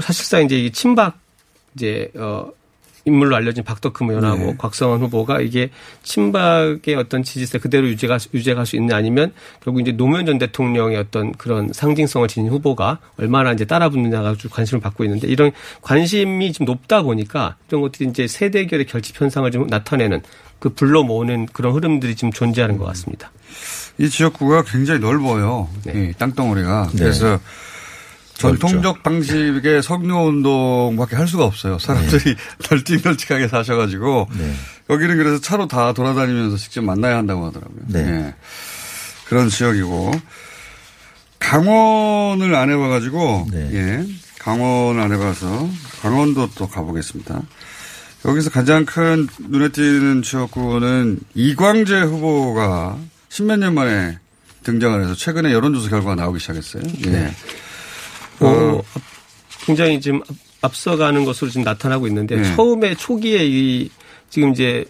사실상 0.00 0.44
이제 0.44 0.58
이 0.58 0.72
친박 0.72 1.18
이제 1.74 2.10
어 2.16 2.48
인물로 3.08 3.34
알려진 3.36 3.64
박덕흠 3.64 4.10
의원하고 4.10 4.38
네. 4.38 4.54
곽성원 4.58 5.00
후보가 5.00 5.40
이게 5.40 5.70
친박의 6.02 6.94
어떤 6.96 7.22
지지세 7.22 7.58
그대로 7.58 7.88
유지가 7.88 8.18
유지할 8.32 8.66
수 8.66 8.76
있냐 8.76 8.96
아니면 8.96 9.32
결국 9.62 9.80
이제 9.80 9.92
노무현 9.92 10.26
전 10.26 10.38
대통령의 10.38 10.96
어떤 10.98 11.32
그런 11.32 11.70
상징성을 11.72 12.28
지닌 12.28 12.50
후보가 12.50 12.98
얼마나 13.18 13.52
이제 13.52 13.64
따라붙느냐가 13.64 14.30
아주 14.30 14.48
관심을 14.48 14.80
받고 14.80 15.04
있는데 15.04 15.26
이런 15.26 15.50
관심이 15.82 16.52
좀 16.52 16.66
높다 16.66 17.02
보니까 17.02 17.56
이런 17.68 17.80
것들이 17.80 18.08
이제 18.10 18.26
세대결의 18.26 18.86
결집 18.86 19.20
현상을 19.20 19.50
좀 19.50 19.66
나타내는 19.66 20.22
그 20.58 20.70
불러 20.70 21.02
모으는 21.02 21.46
그런 21.52 21.72
흐름들이 21.74 22.14
지금 22.14 22.32
존재하는 22.32 22.78
것 22.78 22.84
같습니다. 22.86 23.30
이 23.98 24.08
지역구가 24.08 24.64
굉장히 24.64 25.00
넓어요. 25.00 25.68
네. 25.84 26.10
이 26.10 26.12
땅덩어리가. 26.18 26.90
네. 26.92 26.98
그래서 26.98 27.38
전통적 28.38 29.02
방식의 29.02 29.82
석류 29.82 30.14
운동밖에 30.14 31.16
할 31.16 31.26
수가 31.26 31.44
없어요. 31.44 31.78
사람들이 31.78 32.36
널찍널찍하게 32.70 33.48
사셔가지고 33.48 34.28
네. 34.38 34.54
여기는 34.90 35.16
그래서 35.16 35.40
차로 35.40 35.66
다 35.66 35.92
돌아다니면서 35.92 36.56
직접 36.56 36.82
만나야 36.82 37.16
한다고 37.16 37.46
하더라고요. 37.46 37.80
네. 37.88 37.98
예. 38.00 38.34
그런 39.26 39.48
지역이고 39.48 40.12
강원을 41.40 42.54
안 42.54 42.70
해봐가지고 42.70 43.48
네. 43.50 43.70
예. 43.72 44.06
강원을 44.38 45.02
안 45.02 45.12
해봐서 45.12 45.68
강원도 46.00 46.48
또 46.54 46.68
가보겠습니다. 46.68 47.42
여기서 48.24 48.50
가장 48.50 48.84
큰 48.84 49.28
눈에 49.48 49.68
띄는 49.70 50.22
지역구는 50.22 51.20
이광재 51.34 52.02
후보가 52.02 52.98
십몇 53.30 53.58
년 53.58 53.74
만에 53.74 54.18
등장을 54.62 55.02
해서 55.02 55.14
최근에 55.14 55.52
여론조사 55.52 55.90
결과가 55.90 56.14
나오기 56.14 56.38
시작했어요. 56.38 56.82
예. 57.06 57.34
어, 58.40 58.82
굉장히 59.66 60.00
지금 60.00 60.20
앞- 60.28 60.36
앞서가는 60.60 61.24
것으로 61.24 61.50
지금 61.50 61.64
나타나고 61.64 62.06
있는데 62.08 62.36
네. 62.36 62.56
처음에 62.56 62.94
초기에 62.94 63.46
이 63.46 63.90
지금 64.30 64.50
이제 64.52 64.84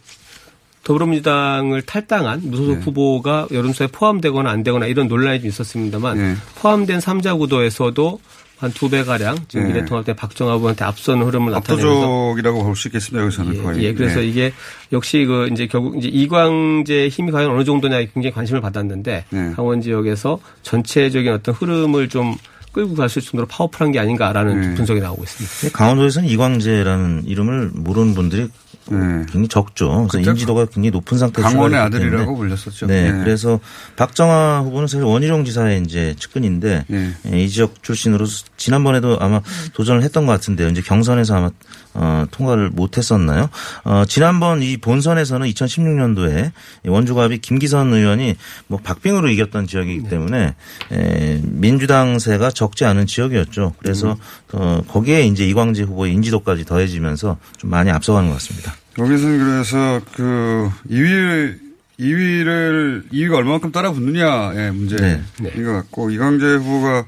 더불어민주당을 0.84 1.82
탈당한 1.82 2.40
무소속 2.44 2.76
네. 2.78 2.84
후보가 2.84 3.48
여론조사에 3.50 3.88
포함되거나 3.88 4.50
안 4.50 4.62
되거나 4.62 4.86
이런 4.86 5.08
논란이 5.08 5.40
좀 5.40 5.48
있었습니다만 5.48 6.16
네. 6.16 6.34
포함된 6.56 7.00
삼자 7.00 7.34
구도에서도 7.34 8.20
한 8.58 8.72
두 8.72 8.88
배 8.88 9.04
가량 9.04 9.36
지금 9.46 9.68
네. 9.68 9.74
미래통합당 9.74 10.16
박정아 10.16 10.54
후보한테 10.54 10.84
앞서는 10.84 11.24
흐름을 11.26 11.52
나타내면서 11.52 11.96
압도적이라고 12.02 12.64
볼 12.64 12.74
수 12.74 12.88
있겠습니다. 12.88 13.22
여기서는 13.24 13.56
예, 13.56 13.62
거의. 13.62 13.84
예, 13.84 13.94
그래서 13.94 14.18
네. 14.18 14.26
이게 14.26 14.52
역시 14.90 15.24
그 15.26 15.48
이제 15.52 15.68
결국 15.68 15.96
이제 15.98 16.08
이광재의 16.08 17.08
힘이 17.08 17.30
과연 17.30 17.50
어느 17.52 17.62
정도냐 17.64 17.98
굉장히 18.12 18.32
관심을 18.32 18.60
받았는데 18.60 19.26
네. 19.30 19.52
강원 19.54 19.80
지역에서 19.80 20.40
전체적인 20.62 21.32
어떤 21.34 21.54
흐름을 21.54 22.08
좀 22.08 22.34
끌고 22.72 22.94
갈 22.94 23.08
수 23.08 23.18
있을 23.18 23.30
정도로 23.30 23.46
파워풀한 23.48 23.92
게 23.92 23.98
아닌가라는 23.98 24.60
네. 24.60 24.74
분석이 24.74 25.00
나오고 25.00 25.22
있습니다. 25.22 25.76
강원도에서는 25.78 26.28
이광재라는 26.28 27.24
이름을 27.26 27.70
모르는 27.74 28.14
분들이 28.14 28.48
네. 28.90 28.98
굉장히 29.26 29.48
적죠. 29.48 30.06
그래서 30.10 30.30
인지도가 30.30 30.66
굉장히 30.66 30.90
높은 30.90 31.18
상태에서 31.18 31.48
강원의 31.48 31.78
아들이라고. 31.80 32.36
불렸었죠. 32.36 32.86
네, 32.86 33.10
네. 33.10 33.18
그래서 33.18 33.60
박정아 33.96 34.60
후보는 34.60 34.86
사실 34.86 35.04
원희룡 35.04 35.44
지사의 35.44 35.82
이제 35.82 36.14
측근인데 36.18 36.84
네. 36.88 37.12
예, 37.32 37.42
이 37.42 37.48
지역 37.48 37.82
출신으로 37.82 38.26
지난번에도 38.56 39.18
아마 39.20 39.40
도전을 39.74 40.02
했던 40.02 40.26
것 40.26 40.32
같은데요. 40.32 40.68
이제 40.68 40.82
경선에서 40.82 41.36
아마 41.36 41.50
어, 41.94 42.26
통과를 42.30 42.70
못했었나요? 42.70 43.48
어, 43.84 44.04
지난번 44.06 44.62
이 44.62 44.76
본선에서는 44.76 45.48
2016년도에 45.48 46.52
원주갑이 46.86 47.38
김기선 47.38 47.92
의원이 47.92 48.36
뭐 48.68 48.78
박빙으로 48.82 49.28
이겼던 49.30 49.66
지역이기 49.66 50.04
네. 50.04 50.08
때문에 50.08 50.54
에, 50.92 51.40
민주당세가 51.42 52.50
적지 52.50 52.84
않은 52.84 53.06
지역이었죠. 53.06 53.74
그래서 53.78 54.12
음. 54.12 54.16
어, 54.52 54.82
거기에 54.86 55.22
이제 55.26 55.46
이광재 55.46 55.82
후보의 55.82 56.12
인지도까지 56.14 56.64
더해지면서 56.64 57.36
좀 57.56 57.70
많이 57.70 57.90
앞서가는 57.90 58.28
것 58.28 58.34
같습니다. 58.34 58.74
여기서는 58.98 59.38
그래서 59.38 60.00
그 60.14 60.70
2위 60.90 61.58
2위를 62.00 63.10
2위가 63.12 63.34
얼마만큼 63.36 63.72
따라 63.72 63.92
붙느냐의 63.92 64.72
문제인 64.72 65.24
네. 65.40 65.62
것 65.62 65.72
같고 65.72 66.10
이광재 66.10 66.46
후보가 66.46 67.06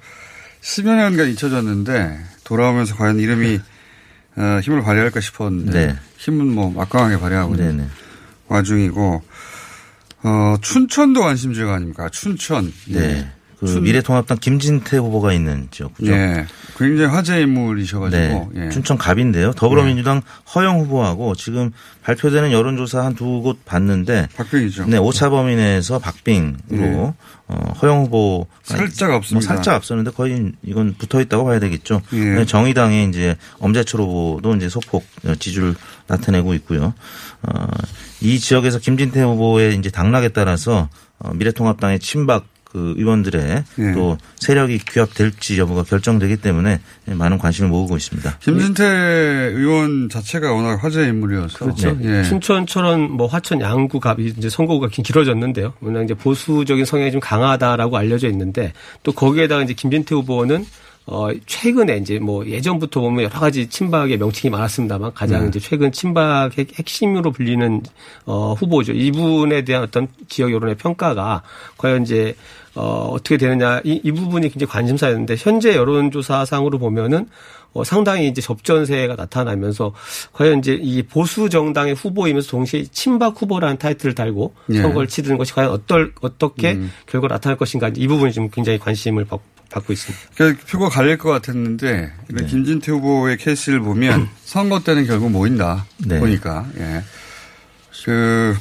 10여 0.62 0.96
년간 0.96 1.28
잊혀졌는데 1.30 2.18
돌아오면서 2.44 2.96
과연 2.96 3.18
이름이 3.18 3.60
어, 4.36 4.60
힘을 4.62 4.82
발휘할까 4.82 5.20
싶었는데 5.20 5.86
네. 5.86 5.96
힘은 6.16 6.52
뭐 6.54 6.70
막강하게 6.70 7.18
발휘하고 7.18 7.54
있는. 7.54 7.88
와중이고 8.48 9.22
어, 10.22 10.56
춘천도 10.60 11.20
관심지가 11.20 11.74
아닙니까? 11.74 12.08
춘천. 12.10 12.72
네. 12.88 13.30
그 13.60 13.66
미래통합당 13.66 14.38
김진태 14.38 14.96
후보가 14.96 15.34
있는 15.34 15.68
지역이죠. 15.70 16.10
예. 16.12 16.46
굉장히 16.78 17.14
화제 17.14 17.42
인물이셔가지고. 17.42 18.50
네. 18.54 18.64
예. 18.64 18.68
춘천 18.70 18.96
갑인데요. 18.96 19.52
더불어민주당 19.52 20.22
허영 20.54 20.80
후보하고 20.80 21.34
지금 21.34 21.70
발표되는 22.02 22.52
여론조사 22.52 23.04
한 23.04 23.14
두 23.14 23.42
곳 23.42 23.62
봤는데 23.66 24.28
박빙이죠. 24.34 24.86
네, 24.86 24.96
오차범위 24.96 25.56
내에서 25.56 25.98
박빙으로 25.98 27.14
어, 27.48 27.72
허영 27.82 28.04
후보 28.04 28.46
살짝 28.62 29.10
앞섭니다. 29.10 29.34
뭐 29.34 29.40
살짝 29.56 29.74
앞서는데 29.74 30.10
거의 30.12 30.52
이건 30.62 30.94
붙어 30.96 31.20
있다고 31.20 31.44
봐야 31.44 31.58
되겠죠. 31.58 32.00
예. 32.14 32.16
네, 32.18 32.46
정의당의 32.46 33.08
이제 33.08 33.36
엄재철 33.58 34.00
후보도 34.00 34.56
이제 34.56 34.68
소폭 34.70 35.04
지지를 35.38 35.74
나타내고 36.06 36.54
있고요. 36.54 36.94
어, 37.42 37.66
이 38.22 38.38
지역에서 38.38 38.78
김진태 38.78 39.20
후보의 39.22 39.76
이제 39.76 39.90
당락에 39.90 40.28
따라서 40.30 40.88
어, 41.18 41.32
미래통합당의 41.34 41.98
친박 42.00 42.46
그 42.72 42.94
의원들의 42.96 43.64
예. 43.80 43.92
또 43.92 44.16
세력이 44.36 44.78
규합될지 44.86 45.58
여부가 45.58 45.82
결정되기 45.82 46.36
때문에 46.36 46.80
많은 47.06 47.38
관심을 47.38 47.68
모으고 47.68 47.96
있습니다. 47.96 48.38
김진태 48.38 48.84
의원 48.84 50.08
자체가 50.08 50.52
워낙 50.52 50.82
화제 50.82 51.04
인물이어서. 51.08 51.58
그렇죠. 51.58 51.98
예. 52.02 52.22
춘천처럼 52.22 53.10
뭐 53.16 53.26
화천 53.26 53.60
양구 53.60 53.98
갑이 53.98 54.34
이제 54.36 54.48
선거구가 54.48 54.88
긴- 54.88 55.02
길어졌는데요. 55.02 55.72
워낙 55.80 56.02
이제 56.04 56.14
보수적인 56.14 56.84
성향이 56.84 57.10
좀 57.10 57.20
강하다라고 57.20 57.96
알려져 57.96 58.28
있는데 58.28 58.72
또 59.02 59.12
거기에다가 59.12 59.62
이제 59.64 59.72
김진태 59.74 60.14
후보는 60.14 60.64
어 61.06 61.28
최근에 61.46 61.96
이제 61.96 62.18
뭐 62.20 62.46
예전부터 62.46 63.00
보면 63.00 63.24
여러 63.24 63.40
가지 63.40 63.66
친박의 63.68 64.18
명칭이 64.18 64.50
많았습니다만 64.52 65.12
가장 65.14 65.48
이제 65.48 65.58
최근 65.58 65.90
친박의 65.90 66.66
핵심으로 66.78 67.32
불리는 67.32 67.82
어 68.26 68.52
후보죠. 68.52 68.92
이분에 68.92 69.64
대한 69.64 69.82
어떤 69.82 70.06
지역 70.28 70.52
여론의 70.52 70.76
평가가 70.76 71.42
과연 71.78 72.02
이제 72.02 72.36
어 72.80 73.10
어떻게 73.12 73.36
되느냐 73.36 73.80
이, 73.84 74.00
이 74.02 74.10
부분이 74.10 74.48
굉장히 74.48 74.70
관심사였는데 74.70 75.36
현재 75.38 75.76
여론조사상으로 75.76 76.78
보면은 76.78 77.28
어, 77.72 77.84
상당히 77.84 78.26
이제 78.26 78.40
접전세가 78.40 79.14
나타나면서 79.14 79.92
과연 80.32 80.58
이제 80.58 80.76
이 80.80 81.02
보수 81.02 81.48
정당의 81.48 81.94
후보이면서 81.94 82.50
동시에 82.50 82.84
친박 82.90 83.40
후보라는 83.40 83.78
타이틀을 83.78 84.14
달고 84.14 84.54
예. 84.70 84.82
선거를 84.82 85.06
치르는 85.06 85.38
것이 85.38 85.52
과연 85.52 85.70
어떨 85.70 86.12
어떻게 86.20 86.80
결과가 87.06 87.34
나타날 87.34 87.56
것인가 87.56 87.90
이 87.94 88.08
부분이 88.08 88.32
지금 88.32 88.48
굉장히 88.50 88.78
관심을 88.78 89.24
받, 89.26 89.40
받고 89.70 89.92
있습니다. 89.92 90.24
그 90.36 90.56
표가 90.68 90.88
갈릴 90.88 91.18
것 91.18 91.30
같았는데 91.30 92.12
이런 92.28 92.46
김진태 92.46 92.90
후보의 92.92 93.36
케이스를 93.36 93.80
보면 93.80 94.28
선거 94.42 94.80
때는 94.80 95.06
결국 95.06 95.30
모인다. 95.30 95.86
네. 95.98 96.18
보니까. 96.18 96.66
예. 96.78 97.02
그 98.04 98.56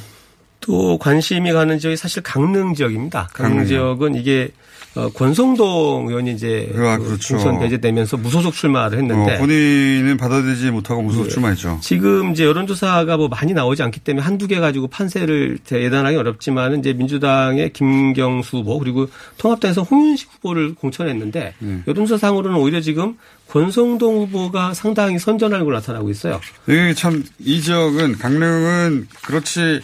또 0.70 0.98
관심이 0.98 1.52
가는 1.52 1.78
지역이 1.80 1.96
사실 1.96 2.22
강릉 2.22 2.74
지역입니다. 2.74 3.28
강릉 3.32 3.56
강릉이요. 3.58 3.66
지역은 3.68 4.14
이게 4.14 4.50
어, 4.96 5.08
권성동 5.08 6.08
의원이 6.08 6.32
이제 6.32 6.68
아, 6.76 6.96
그 6.96 7.04
그렇죠. 7.06 7.34
공천 7.36 7.58
배제되면서 7.60 8.16
무소속 8.16 8.54
출마를 8.54 8.98
했는데 8.98 9.36
어, 9.36 9.38
본인은 9.38 10.16
받아들이지 10.16 10.70
못하고 10.70 11.02
무소속 11.02 11.26
예. 11.26 11.30
출마했죠. 11.30 11.78
지금 11.80 12.32
이제 12.32 12.44
여론조사가 12.44 13.16
뭐 13.16 13.28
많이 13.28 13.52
나오지 13.52 13.82
않기 13.84 14.00
때문에 14.00 14.24
한두 14.24 14.46
개 14.48 14.58
가지고 14.58 14.88
판세를 14.88 15.58
예단하기 15.70 16.16
어렵지만 16.16 16.78
이제 16.80 16.92
민주당의 16.92 17.72
김경수 17.72 18.58
후보 18.58 18.78
그리고 18.78 19.08
통합당에서 19.38 19.82
홍윤식 19.82 20.28
후보를 20.34 20.74
공천했는데 20.74 21.54
음. 21.62 21.84
여론조사상으로는 21.86 22.58
오히려 22.58 22.80
지금 22.80 23.16
권성동 23.48 24.22
후보가 24.22 24.74
상당히 24.74 25.18
선전하는 25.18 25.64
걸로 25.64 25.76
나타나고 25.78 26.10
있어요. 26.10 26.40
이게 26.68 26.94
참 26.94 27.22
이 27.38 27.60
지역은 27.60 28.18
강릉은 28.18 29.08
그렇지 29.24 29.80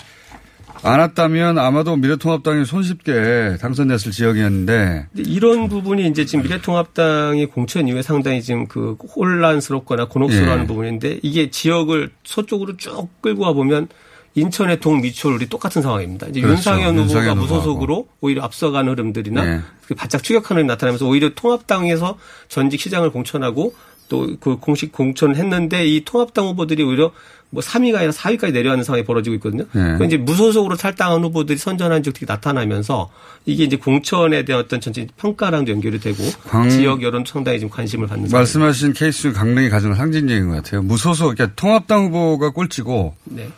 않았다면 0.82 1.58
아마도 1.58 1.96
미래통합당이 1.96 2.64
손쉽게 2.64 3.56
당선됐을 3.60 4.12
지역이었는데 4.12 5.08
이런 5.16 5.68
부분이 5.68 6.06
이제 6.06 6.24
지금 6.24 6.44
미래통합당이 6.44 7.46
공천 7.46 7.88
이후에 7.88 8.02
상당히 8.02 8.42
지금 8.42 8.66
그 8.66 8.96
혼란스럽거나 9.16 10.08
곤혹스러워하는 10.08 10.64
예. 10.64 10.66
부분인데 10.66 11.20
이게 11.22 11.50
지역을 11.50 12.10
서쪽으로 12.24 12.76
쭉 12.76 13.08
끌고 13.20 13.42
와 13.42 13.52
보면 13.52 13.88
인천의 14.36 14.80
동미추홀이 14.80 15.48
똑같은 15.48 15.80
상황입니다. 15.80 16.26
이제 16.28 16.40
그렇죠. 16.42 16.56
윤상현 16.56 16.98
후보가 16.98 17.20
윤상현 17.20 17.38
무소속으로 17.38 18.06
오히려 18.20 18.42
앞서가는 18.42 18.92
흐름들이나 18.92 19.44
네. 19.44 19.60
그 19.86 19.94
바짝 19.94 20.22
추격하는 20.22 20.60
흐름이 20.60 20.68
나타나면서 20.68 21.06
오히려 21.06 21.30
통합당에서 21.34 22.18
전직 22.48 22.80
시장을 22.80 23.10
공천하고 23.10 23.74
또 24.08 24.26
그 24.40 24.56
공식 24.56 24.92
공천을 24.92 25.36
했는데 25.36 25.86
이 25.86 26.04
통합당 26.04 26.46
후보들이 26.46 26.82
오히려 26.84 27.12
뭐 27.50 27.62
3위가 27.62 27.96
아니라 27.96 28.10
4위까지 28.12 28.52
내려가는 28.52 28.82
상황이 28.84 29.04
벌어지고 29.04 29.34
있거든요. 29.36 29.64
네. 29.72 29.96
그 29.98 30.04
이제 30.04 30.16
무소속으로 30.16 30.76
탈당한 30.76 31.22
후보들이 31.24 31.56
선전한 31.58 32.02
지역들이 32.02 32.26
나타나면서 32.28 33.08
이게 33.46 33.64
이제 33.64 33.76
공천에 33.76 34.44
대한 34.44 34.62
어떤 34.64 34.80
전체 34.80 35.06
평가랑도 35.16 35.70
연결이 35.72 35.98
되고 36.00 36.16
광- 36.48 36.68
지역 36.68 37.02
여론 37.02 37.24
상당히 37.26 37.60
좀 37.60 37.68
관심을 37.70 38.06
받는 38.08 38.28
상황입니다. 38.28 38.38
말씀하신 38.38 38.92
케이스 38.94 39.22
중 39.22 39.32
강릉이 39.32 39.68
가장 39.70 39.94
상징적인 39.94 40.48
것 40.48 40.56
같아요. 40.56 40.82
무소속, 40.82 41.34
그러니까 41.36 41.54
통합당 41.56 42.06
후보가 42.06 42.50
꼴찌고 42.50 43.14
네. 43.24 43.48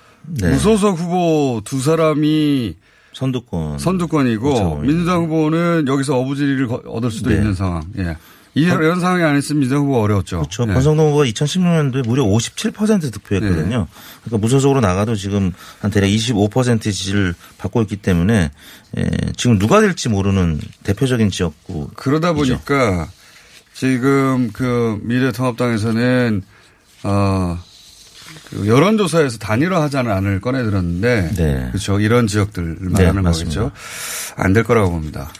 네. 0.41 0.51
무소속 0.51 0.99
후보 0.99 1.63
두 1.65 1.81
사람이 1.81 2.77
선두권. 3.15 3.79
선두권이고 3.79 4.43
그렇죠. 4.45 4.77
민주당 4.83 5.25
후보는 5.25 5.87
여기서 5.89 6.17
어부지리를 6.19 6.67
거- 6.69 6.83
얻을 6.87 7.11
수도 7.11 7.31
네. 7.31 7.37
있는 7.37 7.55
상황. 7.55 7.83
예. 7.99 8.17
이- 8.59 8.63
이런 8.63 9.01
상황이 9.01 9.23
아니었으면 9.23 9.61
민주당 9.61 9.83
후보 9.85 10.01
어려웠죠. 10.03 10.39
그렇죠. 10.39 10.67
예. 10.69 10.73
권성동 10.73 11.09
후보가 11.09 11.25
2016년도에 11.25 12.07
무려 12.07 12.25
57% 12.25 13.13
득표했거든요. 13.13 13.79
네. 13.79 13.87
그러니까 14.25 14.39
무소속으로 14.41 14.81
나가도 14.81 15.15
지금 15.17 15.53
한 15.81 15.91
대략 15.91 16.09
25% 16.09 16.83
지지를 16.83 17.35
받고 17.59 17.83
있기 17.83 17.97
때문에 17.97 18.51
에, 18.97 19.11
지금 19.37 19.59
누가 19.59 19.81
될지 19.81 20.09
모르는 20.09 20.61
대표적인 20.83 21.31
지역구. 21.31 21.91
그러다 21.95 22.33
보니까 22.33 23.09
지금 23.75 24.51
그 24.53 24.99
미래통합당에서는 25.03 26.43
어, 27.05 27.59
그 28.51 28.67
여론조사에서 28.67 29.39
단일화 29.39 29.83
하자는 29.85 30.11
안을 30.11 30.41
꺼내들었는데 30.41 31.31
네. 31.37 31.69
그렇죠. 31.71 32.01
이런 32.01 32.27
지역들 32.27 32.77
말하는 32.81 33.23
맞습니다. 33.23 33.61
거겠죠. 33.61 33.77
안 34.37 34.53
될 34.53 34.65
거라고 34.65 34.91
봅니다. 34.91 35.31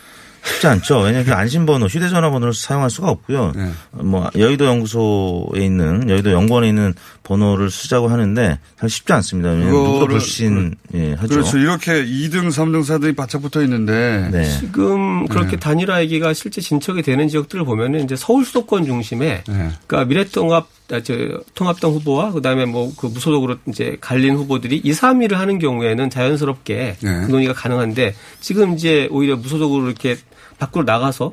쉽지 0.49 0.67
않죠. 0.67 0.99
왜냐하면 0.99 1.25
그 1.25 1.33
안심번호, 1.33 1.87
휴대전화번호를 1.87 2.53
사용할 2.55 2.91
수가 2.91 3.09
없고요. 3.11 3.53
네. 3.55 3.71
뭐 3.93 4.29
여의도 4.37 4.65
연구소에 4.65 5.65
있는 5.65 6.09
여의도 6.09 6.33
연구원에 6.33 6.69
있는 6.69 6.95
번호를 7.23 7.71
쓰자고 7.71 8.09
하는데 8.09 8.59
사실 8.79 8.97
쉽지 8.97 9.13
않습니다. 9.13 9.53
누구도 9.55 10.07
그거를- 10.07 10.09
불신 10.11 10.75
예, 10.95 11.13
하죠. 11.15 11.29
그렇죠. 11.29 11.59
이렇게 11.59 12.05
2등, 12.05 12.49
3등, 12.49 12.81
4등이 12.83 13.15
바짝 13.17 13.43
붙어 13.43 13.63
있는데. 13.63 14.29
네. 14.33 14.45
지금 14.59 15.27
그렇게 15.27 15.57
단일화 15.57 16.01
얘기가 16.03 16.33
실제 16.33 16.61
진척이 16.61 17.03
되는 17.03 17.29
지역들을 17.29 17.65
보면은 17.65 18.05
이제 18.05 18.17
서울 18.17 18.45
수도권 18.45 18.85
중심에 18.87 19.43
네. 19.47 19.71
그러니까 19.87 20.05
미래통합 20.07 20.67
아, 20.91 21.01
저 21.03 21.15
통합당 21.55 21.91
후보와 21.91 22.33
그다음에 22.33 22.65
뭐 22.65 22.91
그 22.97 23.07
무소속으로 23.09 23.57
이제 23.69 23.99
갈린 24.01 24.37
후보들이 24.37 24.79
2, 24.83 24.91
3위를 24.93 25.35
하는 25.35 25.59
경우에는 25.59 26.09
자연스럽게 26.09 26.97
네. 26.99 27.21
그 27.27 27.31
논의가 27.31 27.53
가능한데 27.53 28.15
지금 28.41 28.73
이제 28.73 29.07
오히려 29.11 29.37
무소속으로 29.37 29.85
이렇게 29.87 30.17
밖으로 30.59 30.85
나가서 30.85 31.33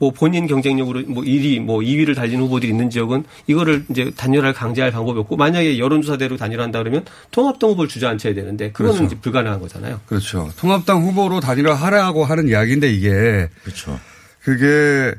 뭐 0.00 0.12
본인 0.12 0.46
경쟁력으로 0.46 1.02
뭐 1.08 1.24
1위, 1.24 1.58
뭐 1.60 1.80
2위를 1.80 2.14
달린 2.14 2.38
후보들이 2.40 2.70
있는 2.70 2.88
지역은 2.88 3.24
이거를 3.48 3.84
이제 3.90 4.12
단일화를 4.16 4.52
강제할 4.52 4.92
방법이 4.92 5.18
없고 5.18 5.36
만약에 5.36 5.76
여론조사대로 5.78 6.36
단일화한다 6.36 6.78
그러면 6.78 7.04
통합당 7.32 7.70
후보를 7.70 7.88
주저앉혀야 7.88 8.34
되는데 8.34 8.70
그거는 8.70 8.92
그렇죠. 8.98 9.06
이제 9.12 9.20
불가능한 9.20 9.58
거잖아요. 9.60 10.00
그렇죠. 10.06 10.50
통합당 10.56 11.02
후보로 11.02 11.40
단일화 11.40 11.74
하라고 11.74 12.24
하는 12.24 12.46
이야기인데 12.48 12.92
이게 12.92 13.48
그렇죠. 13.64 13.98
그게 14.42 15.14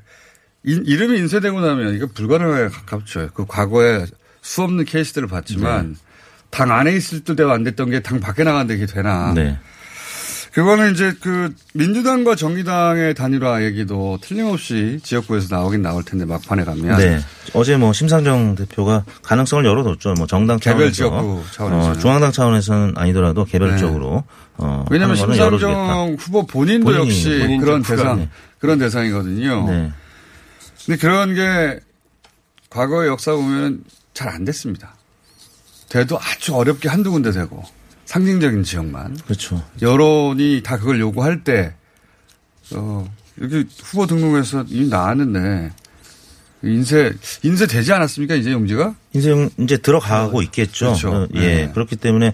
인- 0.64 0.84
이름이 0.86 1.18
인쇄되고 1.18 1.60
나면 1.60 1.96
이거 1.96 2.08
불가능에 2.14 2.70
가깝죠. 2.70 3.32
그 3.34 3.46
과거에 3.46 4.06
수없는 4.42 4.86
케이스들을 4.86 5.28
봤지만 5.28 5.98
당 6.52 6.72
안에 6.72 6.94
있을 6.96 7.26
때도 7.26 7.52
안 7.52 7.64
됐던 7.66 7.90
게 7.90 8.00
당 8.00 8.22
밖에 8.22 8.44
나갔는데 8.46 8.76
이게 8.76 8.86
되나. 8.86 9.34
네. 9.34 9.58
그거는 10.54 10.94
이제 10.94 11.14
그 11.22 11.54
민주당과 11.74 12.36
정의당의 12.36 13.14
단일화 13.14 13.64
얘기도 13.64 14.18
틀림없이 14.22 15.00
지역구에서 15.04 15.56
나오긴 15.56 15.82
나올 15.82 16.04
텐데 16.04 16.26
막판에 16.26 16.64
가면. 16.64 16.98
네. 16.98 17.20
어제 17.54 17.78
뭐 17.78 17.94
심상정 17.94 18.56
대표가 18.56 19.04
가능성을 19.22 19.64
열어뒀죠. 19.66 20.16
뭐 20.18 20.28
정당 20.28 20.58
개별 20.58 20.92
차원에서 20.92 20.96
지역구 20.96 21.44
차원에서는. 21.54 21.96
어, 21.96 22.00
중앙당 22.00 22.32
차원에서는 22.32 22.94
아니더라도 22.98 23.46
개별적으로 23.46 24.24
어, 24.58 24.86
왜냐하면 24.90 25.18
거는 25.18 25.38
열어주겠다. 25.38 25.74
심상정 25.78 26.16
후보 26.20 26.46
본인도 26.48 26.86
본인이 26.86 27.08
역시 27.08 27.40
본인 27.40 27.62
그런 27.62 27.82
대상, 27.84 28.18
네. 28.18 28.30
그런 28.58 28.80
대상이거든요. 28.80 29.70
네. 29.70 29.92
근데 30.86 31.00
그런 31.00 31.36
게 31.36 31.80
과거의 32.70 33.10
역사 33.10 33.34
보면 33.34 33.84
잘 34.14 34.30
안 34.30 34.44
됐습니다. 34.46 34.96
돼도 35.90 36.20
아주 36.20 36.54
어렵게 36.56 36.90
한두 36.90 37.12
군데 37.12 37.32
되고 37.32 37.64
상징적인 38.10 38.64
지역만 38.64 39.16
그렇죠. 39.18 39.64
여론이 39.84 40.64
다 40.64 40.80
그걸 40.80 41.00
요구할 41.00 41.44
때 41.44 41.76
어, 42.74 43.08
여기 43.40 43.64
후보 43.84 44.08
등록해서 44.08 44.66
이미 44.68 44.88
나왔는데 44.88 45.70
인쇄 46.64 47.14
인쇄 47.44 47.68
되지 47.68 47.94
않았습니까 47.94 48.34
이제 48.34 48.52
용지가? 48.52 48.96
이제 49.14 49.48
이제 49.60 49.78
들어가고 49.78 50.42
있겠죠. 50.42 50.88
그렇죠. 50.88 51.12
어, 51.12 51.28
예. 51.36 51.40
네. 51.40 51.72
그렇기 51.72 51.98
때문에 51.98 52.34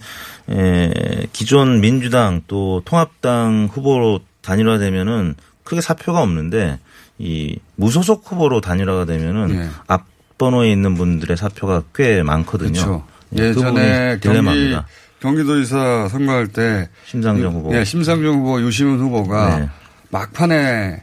에, 0.49 1.27
기존 1.33 1.81
민주당 1.81 2.41
또 2.47 2.81
통합당 2.85 3.67
후보로 3.69 4.21
단일화되면은 4.43 5.35
크게 5.65 5.81
사표가 5.81 6.21
없는데 6.21 6.79
이 7.17 7.59
무소속 7.75 8.23
후보로 8.31 8.61
단일화가 8.61 9.03
되면은 9.03 9.47
네. 9.47 9.69
앞 9.87 10.05
번호에 10.37 10.71
있는 10.71 10.95
분들의 10.95 11.35
사표가 11.35 11.83
꽤 11.93 12.23
많거든요. 12.23 12.71
그렇죠. 12.71 13.07
예, 13.33 13.51
그 13.51 13.59
예전에 13.59 14.19
부분이 14.21 14.71
경기. 14.71 14.77
경기도지사 15.21 16.07
선거할 16.09 16.47
때 16.47 16.89
심상정 17.05 17.53
후보. 17.53 17.75
예, 17.75 17.83
심상정 17.83 18.35
후보, 18.39 18.61
유시문 18.61 18.99
후보가 18.99 19.59
네. 19.59 19.69
막판에 20.09 21.01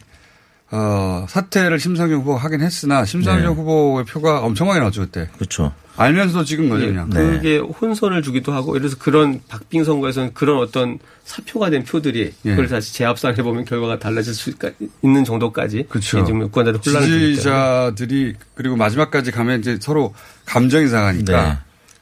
어, 0.70 1.26
사퇴를 1.28 1.78
심상정 1.78 2.20
후보가 2.20 2.38
하긴 2.44 2.60
했으나 2.62 3.04
심상정 3.04 3.54
네. 3.54 3.60
후보의 3.60 4.04
표가 4.06 4.40
엄청 4.40 4.68
많이 4.68 4.78
나왔죠 4.80 5.02
그때. 5.02 5.28
그렇죠. 5.36 5.72
알면서도 5.96 6.44
찍은 6.44 6.70
거죠 6.70 6.84
예, 6.84 6.86
그냥. 6.88 7.10
네. 7.10 7.16
그게 7.20 7.58
혼선을 7.58 8.22
주기도 8.22 8.52
하고 8.52 8.72
들어서 8.78 8.96
그런 8.98 9.42
박빙 9.48 9.84
선거에서는 9.84 10.32
그런 10.32 10.58
어떤 10.62 10.98
사표가 11.24 11.68
된 11.68 11.84
표들이 11.84 12.32
예. 12.46 12.50
그걸 12.50 12.68
다시 12.68 12.94
재합산해 12.94 13.42
보면 13.42 13.66
결과가 13.66 13.98
달라질 13.98 14.32
수 14.32 14.48
있- 14.48 14.56
있는 15.02 15.24
정도까지 15.24 15.86
그렇죠. 15.90 16.20
예, 16.20 16.24
지금 16.24 16.40
유권자들 16.42 16.80
혼란을 16.86 17.08
지지자들이 17.08 18.34
그리고 18.54 18.76
마지막까지 18.76 19.30
가면 19.32 19.60
이제 19.60 19.76
서로 19.82 20.14
감정이 20.46 20.86
상하니까 20.88 21.42
네. 21.48 21.58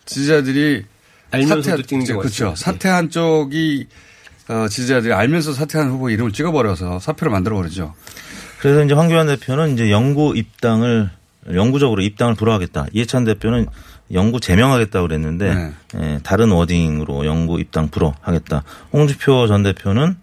지지자들이 0.07 0.85
알면서도 1.31 1.63
사퇴- 1.83 1.87
찍는 1.87 2.07
경우가 2.07 2.23
그렇죠. 2.23 2.55
사퇴한 2.57 3.11
쪽이 3.11 3.87
어, 4.49 4.67
지지자들이 4.69 5.13
알면서 5.13 5.53
사퇴한 5.53 5.91
후보 5.91 6.11
이름을 6.11 6.33
찍어버려서 6.33 6.99
사표를 6.99 7.31
만들어버리죠. 7.31 7.95
그래서 8.61 8.85
이제 8.85 8.95
황교안 8.95 9.27
대표는 9.29 9.75
이제 9.75 9.91
영구 9.91 10.37
입당을 10.37 11.11
영구적으로 11.55 12.03
입당을 12.03 12.35
불허하겠다. 12.35 12.87
이해찬 12.93 13.25
대표는 13.25 13.67
영구 14.13 14.41
제명하겠다고 14.41 15.07
그랬는데 15.07 15.55
네. 15.55 15.73
예, 16.03 16.21
다른 16.25 16.51
워딩으로 16.51 17.25
영구 17.27 17.61
입당 17.61 17.89
불허하겠다. 17.89 18.65
홍주표 18.93 19.47
전 19.47 19.63
대표는 19.63 20.17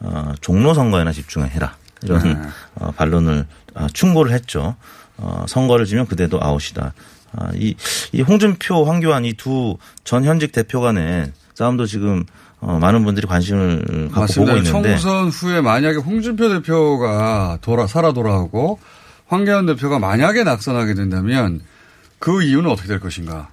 어, 0.00 0.32
종로 0.40 0.72
선거에나 0.74 1.10
집중해라 1.12 1.76
이런 2.04 2.22
네. 2.22 2.36
어, 2.76 2.92
반론을 2.92 3.46
아, 3.74 3.88
충고를 3.92 4.32
했죠. 4.32 4.76
어, 5.16 5.44
선거를 5.48 5.86
지면 5.86 6.06
그대도 6.06 6.42
아웃이다. 6.42 6.94
아, 7.36 7.50
이, 7.54 7.74
이 8.12 8.22
홍준표, 8.22 8.84
황교안 8.84 9.24
이 9.24 9.34
두 9.34 9.78
전 10.04 10.24
현직 10.24 10.52
대표 10.52 10.80
간의 10.80 11.32
싸움도 11.54 11.86
지금 11.86 12.24
어, 12.60 12.78
많은 12.80 13.04
분들이 13.04 13.26
관심을 13.26 13.84
갖고 14.08 14.20
맞습니다. 14.20 14.52
보고 14.54 14.66
있는데 14.66 14.96
총선 14.98 15.28
후에 15.28 15.60
만약에 15.60 15.98
홍준표 15.98 16.48
대표가 16.48 17.58
돌아 17.60 17.86
살아 17.86 18.12
돌아오고 18.12 18.78
황교안 19.26 19.66
대표가 19.66 19.98
만약에 19.98 20.44
낙선하게 20.44 20.94
된다면 20.94 21.60
그 22.18 22.42
이유는 22.42 22.70
어떻게 22.70 22.88
될 22.88 23.00
것인가? 23.00 23.48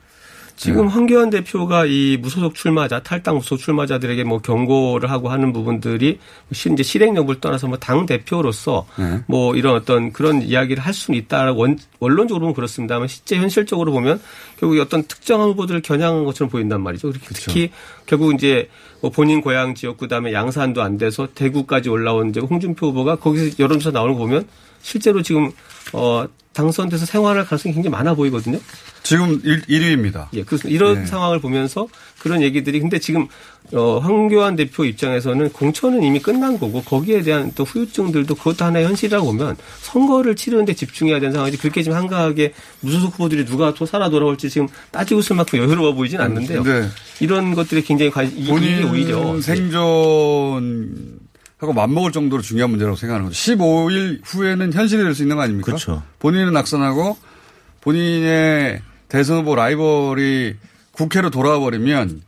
지금 0.56 0.88
황교안 0.88 1.30
대표가 1.30 1.86
이 1.86 2.18
무소속 2.22 2.56
출마자, 2.56 3.02
탈당 3.02 3.36
무소속 3.36 3.60
출마자들에게 3.60 4.24
뭐 4.24 4.39
경고를 4.39 5.12
하고 5.12 5.30
하는 5.30 5.52
부분들이 5.54 6.20
실 6.52 6.72
이제 6.74 6.84
실행 6.84 7.16
여부를 7.16 7.39
떠나서 7.39 7.68
뭐 7.68 7.78
당 7.84 8.06
대표로서 8.06 8.86
네. 8.98 9.20
뭐 9.28 9.56
이런 9.56 9.76
어떤 9.76 10.13
그런 10.13 10.42
이야기를 10.42 10.82
할 10.82 10.94
수는 10.94 11.20
있다라고 11.20 11.60
원, 11.60 11.78
원론적으로는 12.00 12.54
그렇습니다만 12.54 13.08
실제 13.08 13.36
현실적으로 13.36 13.92
보면 13.92 14.22
결국 14.60 14.80
어떤 14.80 15.04
특정한 15.04 15.50
후보들을 15.50 15.82
겨냥한 15.82 16.24
것처럼 16.24 16.50
보인단 16.50 16.82
말이죠. 16.82 17.10
그렇게 17.10 17.28
특히 17.34 17.72
결국 18.06 18.34
이제 18.34 18.70
뭐 19.02 19.12
본인 19.12 19.42
고향 19.42 19.76
지역 19.76 19.98
그다음에 19.98 20.32
양산도 20.32 20.82
안 20.82 20.98
돼서 20.98 21.28
대구까지 21.36 21.89
올라온 21.89 22.30
이제 22.30 22.39
홍준표 22.39 22.88
후보가 22.88 23.18
거기서 23.18 23.58
여론조사 23.60 23.92
나오는 23.92 24.13
거 24.13 24.20
보면 24.20 24.48
실제로 24.82 25.22
지금 25.22 25.52
어 25.92 26.26
당선돼서 26.54 27.06
생활할 27.06 27.46
가능성이 27.46 27.74
굉장히 27.74 27.92
많아 27.92 28.13
보이거든요. 28.13 28.60
지금 29.02 29.42
1, 29.44 29.63
1위입니다. 29.63 30.28
예, 30.34 30.44
그래서 30.44 30.70
이런 30.70 31.00
네. 31.02 31.06
상황을 31.06 31.39
보면서 31.39 31.88
그런 32.20 32.42
얘기들이 32.42 32.80
근데 32.80 33.00
지금 33.00 33.28
어 33.74 34.00
황교안 34.00 34.56
대표 34.56 34.86
입장에서는 34.86 35.50
공천은 35.52 36.04
이미 36.04 36.20
끝난 36.20 36.58
거고 36.58 36.82
거기에 36.84 37.22
대한 37.22 37.52
또 37.56 37.63
후유증들도 37.66 38.36
그것도 38.36 38.63
하나의 38.63 38.86
현실이라고 38.86 39.26
보면 39.26 39.58
선거를 39.82 40.36
치르는데 40.36 40.74
집중해야 40.74 41.20
되는 41.20 41.34
상황이지 41.34 41.58
그렇게 41.58 41.84
지금 41.84 41.98
한가하게 41.98 42.54
무소속 42.82 43.13
후보들이 43.16 43.46
누가 43.46 43.74
또 43.74 43.86
살아 43.86 44.10
돌아올지 44.10 44.50
지금 44.50 44.68
따지고 44.92 45.20
있을 45.20 45.36
만큼 45.36 45.60
여유로워 45.60 45.94
보이진 45.94 46.22
않는데요. 46.22 46.63
네. 46.63 46.88
이런 47.20 47.56
것들이 47.56 47.84
굉장히 47.84 48.10
관, 48.12 48.26
이- 48.28 48.34
이게 48.42 48.52
본인 48.52 48.84
오히려 48.86 49.36
예. 49.38 49.42
생존 49.42 51.20
하고 51.63 51.73
맞먹을 51.73 52.12
정도로 52.12 52.41
중요한 52.41 52.69
문제라고 52.69 52.95
생각하는 52.97 53.28
거죠. 53.30 53.38
15일 53.56 54.21
후에는 54.23 54.73
현실이 54.73 55.02
될 55.02 55.13
수 55.15 55.21
있는 55.23 55.36
거 55.38 55.41
아닙니까? 55.43 55.65
그렇죠. 55.65 56.04
본인은 56.19 56.54
낙선하고 56.54 57.17
본인의 57.82 58.82
대선 59.08 59.39
후보 59.39 59.56
라이벌이 59.56 60.56
국회로 60.91 61.30
돌아와 61.30 61.60
버리면 61.60 62.21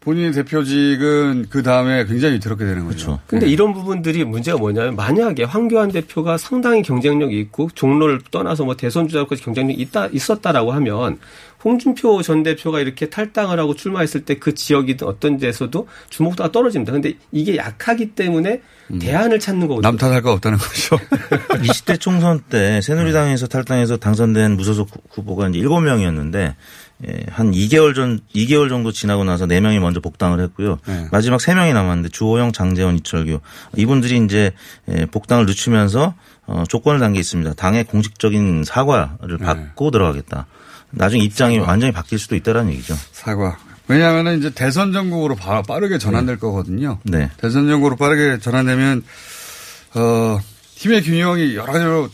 본인의 0.00 0.32
대표직은 0.32 1.46
그 1.48 1.62
다음에 1.62 2.04
굉장히 2.04 2.34
위태롭게 2.34 2.64
되는 2.64 2.84
거죠. 2.84 3.06
그렇죠. 3.06 3.20
근데 3.26 3.48
이런 3.48 3.72
부분들이 3.72 4.22
문제가 4.24 4.58
뭐냐면 4.58 4.96
만약에 4.96 5.44
황교안 5.44 5.90
대표가 5.92 6.36
상당히 6.36 6.82
경쟁력이 6.82 7.38
있고 7.40 7.70
종로를 7.74 8.20
떠나서 8.30 8.64
뭐 8.64 8.76
대선 8.76 9.08
주자로까지 9.08 9.42
경쟁력이 9.42 9.80
있다 9.80 10.08
있었다라고 10.08 10.72
하면 10.72 11.18
홍준표 11.64 12.20
전 12.22 12.42
대표가 12.42 12.80
이렇게 12.80 13.08
탈당을 13.08 13.58
하고 13.58 13.74
출마했을 13.74 14.24
때 14.24 14.34
그 14.38 14.54
지역이든 14.54 15.06
어떤 15.06 15.38
데서도 15.38 15.88
주목도가 16.10 16.52
떨어집니다. 16.52 16.92
근데 16.92 17.14
이게 17.32 17.56
약하기 17.56 18.10
때문에 18.14 18.60
대안을 19.00 19.40
찾는 19.40 19.66
거거든요. 19.68 19.88
남 19.90 19.96
탓할 19.96 20.20
거 20.22 20.32
없다는 20.32 20.58
거죠. 20.58 20.96
20대 21.64 21.98
총선 21.98 22.42
때 22.50 22.80
새누리당에서 22.82 23.46
탈당해서 23.46 23.96
당선된 23.96 24.56
무소속 24.56 24.90
후- 24.94 25.00
후보가 25.10 25.48
이제 25.48 25.60
7명이었는데 25.60 26.54
예, 27.08 27.26
한 27.30 27.50
2개월 27.52 27.94
전 27.94 28.20
2개월 28.34 28.68
정도 28.68 28.92
지나고 28.92 29.24
나서 29.24 29.46
4명이 29.46 29.78
먼저 29.80 30.00
복당을 30.00 30.40
했고요. 30.40 30.78
네. 30.86 31.08
마지막 31.10 31.38
3명이 31.40 31.72
남았는데 31.72 32.10
주호영, 32.10 32.52
장재원, 32.52 32.96
이철규 32.96 33.40
이분들이 33.76 34.22
이제 34.24 34.52
예, 34.90 35.06
복당을 35.06 35.46
늦추면서 35.46 36.14
어, 36.46 36.64
조건을 36.68 37.00
단 37.00 37.14
게 37.14 37.20
있습니다. 37.20 37.54
당의 37.54 37.84
공식적인 37.84 38.64
사과를 38.64 39.38
네. 39.38 39.44
받고 39.46 39.90
들어가겠다. 39.90 40.46
나중에 40.96 41.22
입장이 41.22 41.58
완전히 41.58 41.92
바뀔 41.92 42.18
수도 42.18 42.36
있다라는 42.36 42.72
얘기죠. 42.72 42.96
사과. 43.12 43.58
왜냐하면 43.88 44.38
이제 44.38 44.50
대선 44.50 44.92
전국으로 44.92 45.34
바- 45.34 45.62
빠르게 45.62 45.98
전환될 45.98 46.38
거거든요. 46.38 46.98
네. 47.04 47.30
대선 47.36 47.68
전국으로 47.68 47.96
빠르게 47.96 48.38
전환되면 48.38 49.04
어 49.96 50.38
힘의 50.74 51.02
균형이 51.02 51.54
여러 51.54 51.72
가지로 51.72 52.08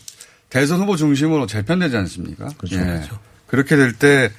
대선 0.49 0.81
후보 0.81 0.97
중심으로 0.97 1.47
재편되지 1.47 1.97
않습니까? 1.97 2.49
그렇죠. 2.59 2.77
예. 2.77 2.85
그렇죠. 2.85 3.19
그렇게 3.47 3.77
될 3.77 3.93
때 3.93 4.31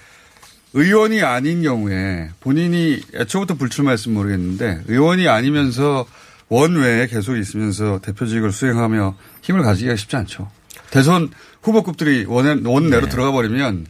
의원이 0.73 1.21
아닌 1.21 1.61
경우에 1.63 2.29
본인이 2.39 3.01
애초부터 3.13 3.55
불출마했으면 3.55 4.15
모르겠는데 4.15 4.83
의원이 4.87 5.27
아니면서 5.27 6.05
원외에 6.49 7.07
계속 7.07 7.37
있으면서 7.37 7.99
대표직을 8.01 8.51
수행하며 8.51 9.15
힘을 9.41 9.63
가지기가 9.63 9.95
쉽지 9.95 10.15
않죠. 10.17 10.49
대선 10.89 11.29
후보급들이 11.61 12.25
원, 12.27 12.65
원내로 12.65 13.05
네. 13.05 13.09
들어가 13.09 13.31
버리면 13.31 13.85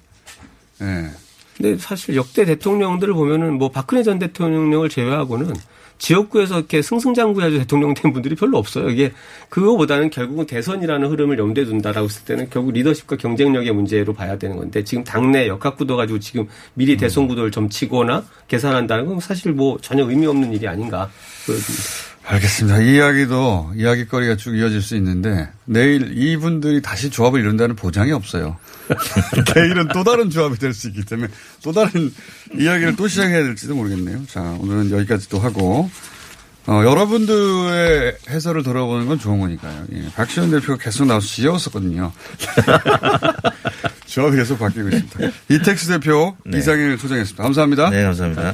예. 0.82 1.10
근데 1.58 1.78
사실 1.78 2.16
역대 2.16 2.46
대통령들을 2.46 3.14
보면은 3.14 3.58
뭐 3.58 3.70
박근혜 3.70 4.04
전 4.04 4.18
대통령을 4.20 4.90
제외하고는 4.90 5.54
지역구에서 6.02 6.58
이렇게 6.58 6.82
승승장구해서 6.82 7.60
대통령 7.60 7.94
된 7.94 8.12
분들이 8.12 8.36
별로 8.36 8.58
없어요. 8.58 8.90
이게 8.90 9.12
그거보다는 9.50 10.10
결국은 10.10 10.48
대선이라는 10.48 11.08
흐름을 11.08 11.38
염두에 11.38 11.64
둔다라고 11.66 12.06
했을 12.06 12.26
때는 12.26 12.50
결국 12.50 12.72
리더십과 12.72 13.18
경쟁력의 13.18 13.72
문제로 13.72 14.12
봐야 14.12 14.36
되는 14.38 14.58
건데 14.58 14.84
지금 14.84 15.04
당내 15.04 15.48
역학구도 15.48 15.96
가지고 15.96 16.18
지금 16.18 16.48
미리 16.74 16.98
대선 16.98 17.28
구도를 17.28 17.52
점치거나 17.52 18.26
계산한다는 18.48 19.06
건 19.06 19.20
사실 19.20 19.52
뭐 19.52 19.78
전혀 19.80 20.04
의미 20.10 20.26
없는 20.26 20.52
일이 20.54 20.68
아닌가 20.68 21.10
보여집니다. 21.46 22.11
알겠습니다. 22.24 22.80
이 22.82 22.96
이야기도 22.96 23.72
이야기거리가 23.76 24.38
쭉 24.38 24.56
이어질 24.56 24.82
수 24.82 24.96
있는데 24.96 25.50
내일 25.66 26.18
이분들이 26.18 26.82
다시 26.82 27.10
조합을 27.10 27.40
이룬다는 27.42 27.76
보장이 27.76 28.12
없어요. 28.12 28.58
내일은 29.56 29.88
또 29.94 30.04
다른 30.04 30.30
조합이 30.30 30.58
될 30.58 30.74
수 30.74 30.88
있기 30.90 31.04
때문에 31.04 31.30
또 31.64 31.72
다른 31.72 32.14
이야기를 32.58 32.96
또 32.96 33.08
시작해야 33.08 33.44
될지도 33.44 33.76
모르겠네요. 33.76 34.26
자, 34.28 34.42
오늘은 34.60 34.92
여기까지 34.92 35.30
또 35.30 35.40
하고 35.40 35.90
어, 36.68 36.84
여러분들의 36.86 38.18
해설을 38.30 38.62
들어보는 38.64 39.08
건 39.08 39.18
좋은 39.20 39.40
거니까요. 39.40 39.86
예, 39.94 40.06
박시원 40.16 40.52
대표가 40.52 40.78
계속 40.78 41.06
나와서 41.06 41.26
지어왔었거든요. 41.28 42.12
조합이 44.06 44.36
계속 44.38 44.60
바뀌고 44.60 44.90
있습니다. 44.90 45.20
이택스 45.50 45.88
대표 45.88 46.36
네. 46.46 46.60
이상일 46.60 46.98
소장했습니다. 46.98 47.44
감사합니다. 47.44 47.90
네, 47.90 48.04
감사합니다. 48.04 48.54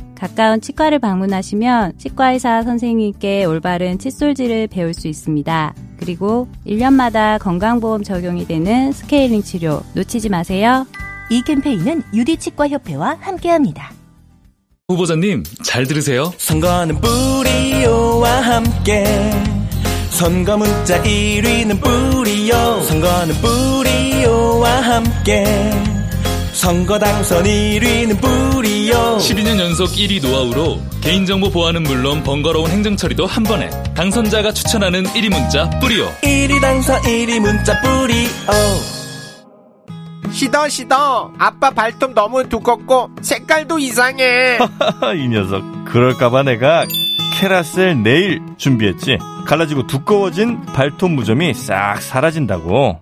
가까운 0.21 0.61
치과를 0.61 0.99
방문하시면 0.99 1.93
치과의사 1.97 2.61
선생님께 2.61 3.43
올바른 3.45 3.97
칫솔질을 3.97 4.67
배울 4.67 4.93
수 4.93 5.07
있습니다. 5.07 5.73
그리고 5.97 6.47
1년마다 6.67 7.39
건강보험 7.39 8.03
적용이 8.03 8.45
되는 8.45 8.91
스케일링 8.91 9.41
치료 9.41 9.81
놓치지 9.95 10.29
마세요. 10.29 10.85
이 11.31 11.41
캠페인은 11.41 12.03
유디치과협회와 12.13 13.17
함께합니다. 13.19 13.93
후보자님, 14.89 15.41
잘 15.63 15.87
들으세요. 15.87 16.31
선거는 16.37 17.01
뿌리오와 17.01 18.41
함께 18.41 19.03
선거 20.11 20.55
문자 20.55 21.01
1위는 21.01 21.81
뿌리오 21.81 22.81
선거는 22.83 23.33
뿌리오와 23.41 24.81
함께 24.81 25.45
선거 26.53 26.99
당선 26.99 27.43
1위는 27.45 28.21
뿌리오 28.21 28.80
12년 28.89 29.59
연속 29.59 29.89
1위 29.91 30.21
노하우로 30.21 30.79
개인정보 31.01 31.51
보안은 31.51 31.83
물론 31.83 32.23
번거로운 32.23 32.69
행정 32.71 32.95
처리도 32.95 33.25
한 33.25 33.43
번에. 33.43 33.69
당선자가 33.95 34.51
추천하는 34.53 35.03
1위 35.03 35.29
문자 35.29 35.69
뿌리오. 35.79 36.07
1위 36.21 36.59
당선 36.61 36.99
1위 37.01 37.39
문자 37.39 37.79
뿌리오 37.81 38.27
시더 40.31 40.69
시더. 40.69 41.31
아빠 41.37 41.69
발톱 41.71 42.13
너무 42.13 42.47
두껍고 42.47 43.09
색깔도 43.21 43.79
이상해. 43.79 44.57
이 45.17 45.27
녀석 45.27 45.61
그럴까봐 45.85 46.43
내가 46.43 46.85
케라셀 47.33 48.01
네일 48.01 48.41
준비했지. 48.57 49.17
갈라지고 49.45 49.87
두꺼워진 49.87 50.61
발톱 50.67 51.11
무좀이 51.11 51.53
싹 51.53 52.01
사라진다고 52.01 53.01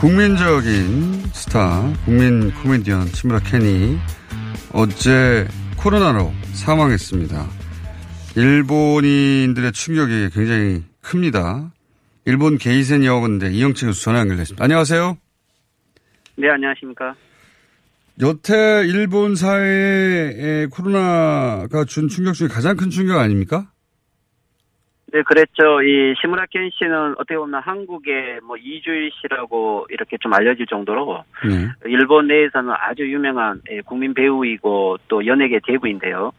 국민적인 0.00 1.24
스타, 1.34 1.82
국민 2.06 2.50
코미디언 2.54 3.08
치무라 3.08 3.38
켄이 3.40 3.98
어제 4.72 5.46
코로나로 5.76 6.32
사망했습니다. 6.54 7.46
일본인들의 8.34 9.72
충격이 9.72 10.30
굉장히 10.32 10.82
큽니다. 11.02 11.70
일본 12.24 12.56
게이센 12.56 13.04
여학원대 13.04 13.50
이영채 13.50 13.88
교수 13.88 14.04
전화 14.04 14.20
연결됐습니다. 14.20 14.64
안녕하세요. 14.64 15.18
네, 16.36 16.48
안녕하십니까. 16.48 17.14
여태 18.22 18.54
일본 18.86 19.36
사회에 19.36 20.66
코로나가 20.70 21.84
준 21.84 22.08
충격 22.08 22.32
중에 22.32 22.48
가장 22.48 22.74
큰 22.78 22.88
충격 22.88 23.18
아닙니까? 23.18 23.70
네, 25.12 25.22
그랬죠. 25.22 25.82
이 25.82 26.14
시무라 26.20 26.46
켄 26.46 26.70
씨는 26.70 27.12
어떻게 27.12 27.36
보면 27.36 27.60
한국의 27.62 28.40
뭐 28.44 28.56
이주일 28.56 29.10
씨라고 29.20 29.86
이렇게 29.90 30.16
좀 30.18 30.32
알려질 30.32 30.66
정도로 30.66 31.24
네. 31.44 31.68
일본 31.86 32.28
내에서는 32.28 32.72
아주 32.76 33.10
유명한 33.10 33.60
예, 33.70 33.80
국민 33.80 34.14
배우이고 34.14 34.98
또 35.08 35.26
연예계 35.26 35.60
대부인데요. 35.66 36.32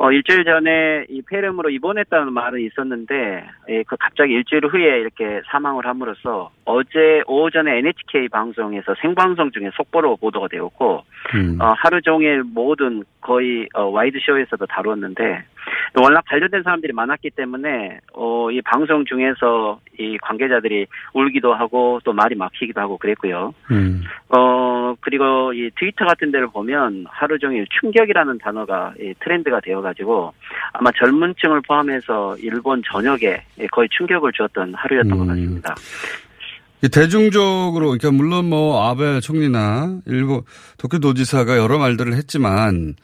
어, 0.00 0.12
일주일 0.12 0.44
전에 0.44 1.06
이 1.08 1.22
폐렴으로 1.22 1.70
입원했다는 1.70 2.32
말은 2.32 2.60
있었는데, 2.60 3.48
예, 3.68 3.82
그 3.82 3.96
갑자기 3.98 4.32
일주일 4.34 4.66
후에 4.66 5.00
이렇게 5.00 5.42
사망을 5.50 5.86
함으로써 5.86 6.50
어제 6.70 7.22
오전에 7.26 7.78
NHK 7.78 8.28
방송에서 8.28 8.94
생방송 9.00 9.50
중에 9.52 9.70
속보로 9.74 10.16
보도가 10.16 10.48
되었고, 10.48 11.02
음. 11.34 11.58
어, 11.58 11.72
하루 11.74 12.02
종일 12.02 12.42
모든 12.42 13.04
거의 13.22 13.66
어, 13.72 13.84
wide 13.84 14.18
show에서도 14.20 14.66
다뤘는데 14.66 15.44
워낙 15.94 16.24
관련된 16.28 16.62
사람들이 16.62 16.92
많았기 16.92 17.30
때문에 17.30 18.00
어, 18.12 18.50
이 18.50 18.60
방송 18.60 19.04
중에서 19.06 19.80
이 19.98 20.18
관계자들이 20.18 20.86
울기도 21.14 21.54
하고 21.54 22.00
또 22.04 22.12
말이 22.12 22.34
막히기도 22.34 22.80
하고 22.80 22.98
그랬고요. 22.98 23.54
음. 23.70 24.02
어 24.28 24.94
그리고 25.00 25.52
이 25.54 25.70
트위터 25.78 26.04
같은 26.04 26.30
데를 26.30 26.48
보면 26.48 27.06
하루 27.08 27.38
종일 27.38 27.66
충격이라는 27.80 28.38
단어가 28.38 28.92
이 29.00 29.14
트렌드가 29.20 29.60
되어가지고 29.60 30.32
아마 30.74 30.90
젊은층을 30.92 31.62
포함해서 31.66 32.36
일본 32.38 32.82
전역에 32.84 33.42
거의 33.72 33.88
충격을 33.90 34.32
주었던 34.32 34.74
하루였던 34.74 35.10
것 35.10 35.22
음. 35.24 35.28
같습니다. 35.28 35.74
이 36.82 36.88
대중적으로, 36.88 37.88
그러니까 37.88 38.10
물론 38.12 38.46
뭐 38.46 38.88
아베 38.88 39.20
총리나 39.20 39.98
일본 40.06 40.42
도쿄도지사가 40.78 41.56
여러 41.56 41.78
말들을 41.78 42.14
했지만 42.14 42.94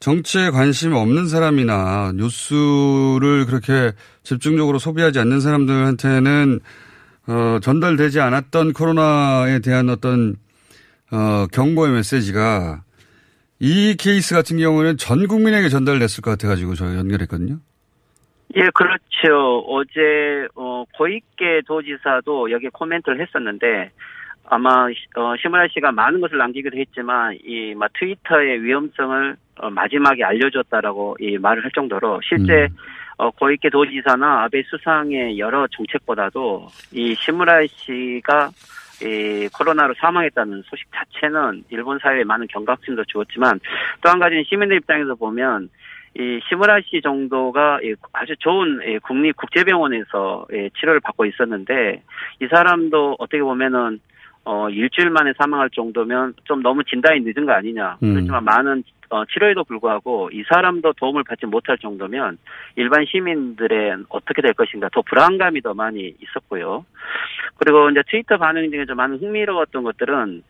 정치에 0.00 0.50
관심 0.50 0.94
없는 0.94 1.28
사람이나 1.28 2.12
뉴스를 2.16 3.44
그렇게 3.46 3.92
집중적으로 4.22 4.78
소비하지 4.78 5.18
않는 5.18 5.40
사람들한테는 5.40 6.60
어, 7.26 7.58
전달되지 7.62 8.20
않았던 8.20 8.72
코로나에 8.72 9.58
대한 9.58 9.90
어떤 9.90 10.36
어, 11.10 11.46
경고의 11.52 11.92
메시지가 11.92 12.82
이 13.58 13.94
케이스 13.98 14.34
같은 14.34 14.56
경우는 14.58 14.96
전 14.96 15.28
국민에게 15.28 15.68
전달됐을 15.68 16.22
것 16.22 16.30
같아가지고 16.30 16.74
저희 16.74 16.96
연결했거든요. 16.96 17.58
예, 18.56 18.68
그렇죠. 18.74 19.58
어제 19.68 20.46
어, 20.56 20.84
고이케 20.96 21.62
도지사도 21.66 22.50
여기에 22.50 22.70
코멘트를 22.72 23.20
했었는데 23.20 23.90
아마 24.46 24.86
어, 25.16 25.36
시무라 25.40 25.68
씨가 25.68 25.92
많은 25.92 26.20
것을 26.20 26.36
남기기도 26.38 26.76
했지만 26.76 27.38
이 27.44 27.74
막 27.74 27.90
트위터의 27.94 28.62
위험성을 28.64 29.36
어, 29.60 29.70
마지막에 29.70 30.24
알려줬다라고 30.24 31.16
이 31.20 31.38
말을 31.38 31.62
할 31.62 31.70
정도로 31.72 32.20
실제 32.24 32.66
어, 33.18 33.30
고이케 33.30 33.70
도지사나 33.70 34.42
아베 34.44 34.62
수상의 34.64 35.38
여러 35.38 35.68
정책보다도 35.68 36.66
이 36.92 37.14
시무라 37.14 37.60
씨가 37.68 38.50
이 39.02 39.48
코로나로 39.56 39.94
사망했다는 39.98 40.62
소식 40.66 40.86
자체는 40.92 41.64
일본 41.70 41.98
사회에 42.00 42.24
많은 42.24 42.48
경각심도 42.48 43.04
주었지만 43.04 43.60
또 44.02 44.08
한 44.10 44.18
가지는 44.18 44.42
시민들 44.44 44.76
입장에서 44.78 45.14
보면 45.14 45.70
이 46.14 46.40
시무라 46.48 46.80
씨 46.80 47.00
정도가 47.02 47.80
이 47.82 47.94
아주 48.12 48.34
좋은 48.38 48.80
이 48.86 48.98
국립 48.98 49.36
국제병원에서 49.36 50.46
예, 50.52 50.70
치료를 50.78 51.00
받고 51.00 51.24
있었는데 51.24 52.02
이 52.42 52.46
사람도 52.48 53.16
어떻게 53.18 53.42
보면은 53.42 54.00
어 54.44 54.68
일주일 54.70 55.10
만에 55.10 55.32
사망할 55.38 55.70
정도면 55.70 56.34
좀 56.44 56.62
너무 56.62 56.82
진단이 56.84 57.20
늦은 57.20 57.46
거 57.46 57.52
아니냐. 57.52 57.98
음. 58.02 58.14
그렇지만 58.14 58.44
많은 58.44 58.82
어, 59.10 59.24
치료에도 59.24 59.64
불구하고 59.64 60.30
이 60.32 60.44
사람도 60.48 60.92
도움을 60.94 61.24
받지 61.24 61.44
못할 61.44 61.76
정도면 61.78 62.38
일반 62.76 63.04
시민들의 63.04 64.04
어떻게 64.08 64.40
될 64.40 64.54
것인가 64.54 64.88
더 64.92 65.02
불안감이 65.02 65.60
더 65.62 65.74
많이 65.74 66.14
있었고요. 66.22 66.84
그리고 67.56 67.90
이제 67.90 68.02
트위터 68.08 68.38
반응 68.38 68.70
중에 68.70 68.86
좀 68.86 68.96
많은 68.96 69.18
흥미로웠던 69.18 69.82
것들은 69.82 70.42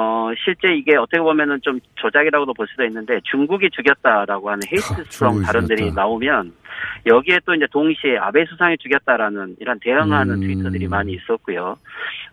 어, 0.00 0.32
실제 0.42 0.74
이게 0.74 0.96
어떻게 0.96 1.20
보면은 1.20 1.60
좀 1.60 1.78
조작이라고도 1.96 2.54
볼 2.54 2.66
수도 2.68 2.84
있는데 2.86 3.20
중국이 3.24 3.68
죽였다라고 3.68 4.48
하는 4.48 4.62
헤이트성 4.72 5.42
발언들이 5.42 5.76
죽였다. 5.76 6.00
나오면 6.00 6.52
여기에 7.04 7.40
또 7.44 7.54
이제 7.54 7.66
동시에 7.70 8.16
아베 8.16 8.46
수상이 8.46 8.78
죽였다라는 8.78 9.56
이런 9.60 9.78
대응하는 9.78 10.36
음. 10.36 10.40
트위터들이 10.40 10.88
많이 10.88 11.12
있었고요. 11.12 11.76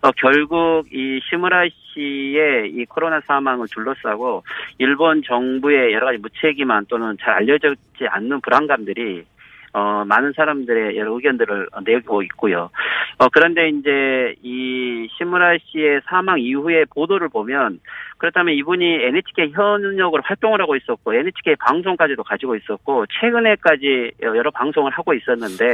어, 0.00 0.10
결국 0.12 0.86
이 0.90 1.20
시무라 1.28 1.64
씨의 1.92 2.70
이 2.70 2.86
코로나 2.86 3.20
사망을 3.20 3.66
둘러싸고 3.70 4.44
일본 4.78 5.22
정부의 5.22 5.92
여러 5.92 6.06
가지 6.06 6.16
무책임한 6.18 6.86
또는 6.88 7.18
잘 7.20 7.34
알려지지 7.34 8.06
않는 8.08 8.40
불안감들이 8.40 9.26
어, 9.72 10.04
많은 10.06 10.32
사람들의 10.34 10.96
여러 10.96 11.12
의견들을 11.14 11.68
내고 11.84 12.22
있고요. 12.22 12.70
어, 13.18 13.28
그런데 13.32 13.68
이제 13.68 14.34
이 14.42 15.08
시무라 15.16 15.56
씨의 15.58 16.02
사망 16.06 16.40
이후의 16.40 16.86
보도를 16.94 17.28
보면 17.28 17.80
그렇다면 18.18 18.54
이분이 18.54 18.84
NHK 18.84 19.52
현역으로 19.54 20.22
활동을 20.24 20.60
하고 20.60 20.74
있었고 20.76 21.14
NHK 21.14 21.54
방송까지도 21.60 22.24
가지고 22.24 22.56
있었고 22.56 23.06
최근에까지 23.20 24.12
여러 24.22 24.50
방송을 24.50 24.90
하고 24.90 25.14
있었는데. 25.14 25.72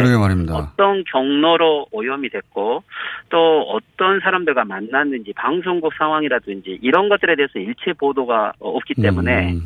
어떤 0.55 1.05
경로로 1.05 1.87
오염이 1.91 2.29
됐고 2.29 2.83
또 3.31 3.63
어떤 3.63 4.21
사람들과 4.21 4.65
만났는지 4.65 5.33
방송국 5.35 5.95
상황이라든지 5.95 6.79
이런 6.83 7.09
것들에 7.09 7.37
대해서 7.37 7.59
일체 7.59 7.93
보도가 7.95 8.53
없기 8.59 8.95
때문에 9.01 9.53
음. 9.53 9.61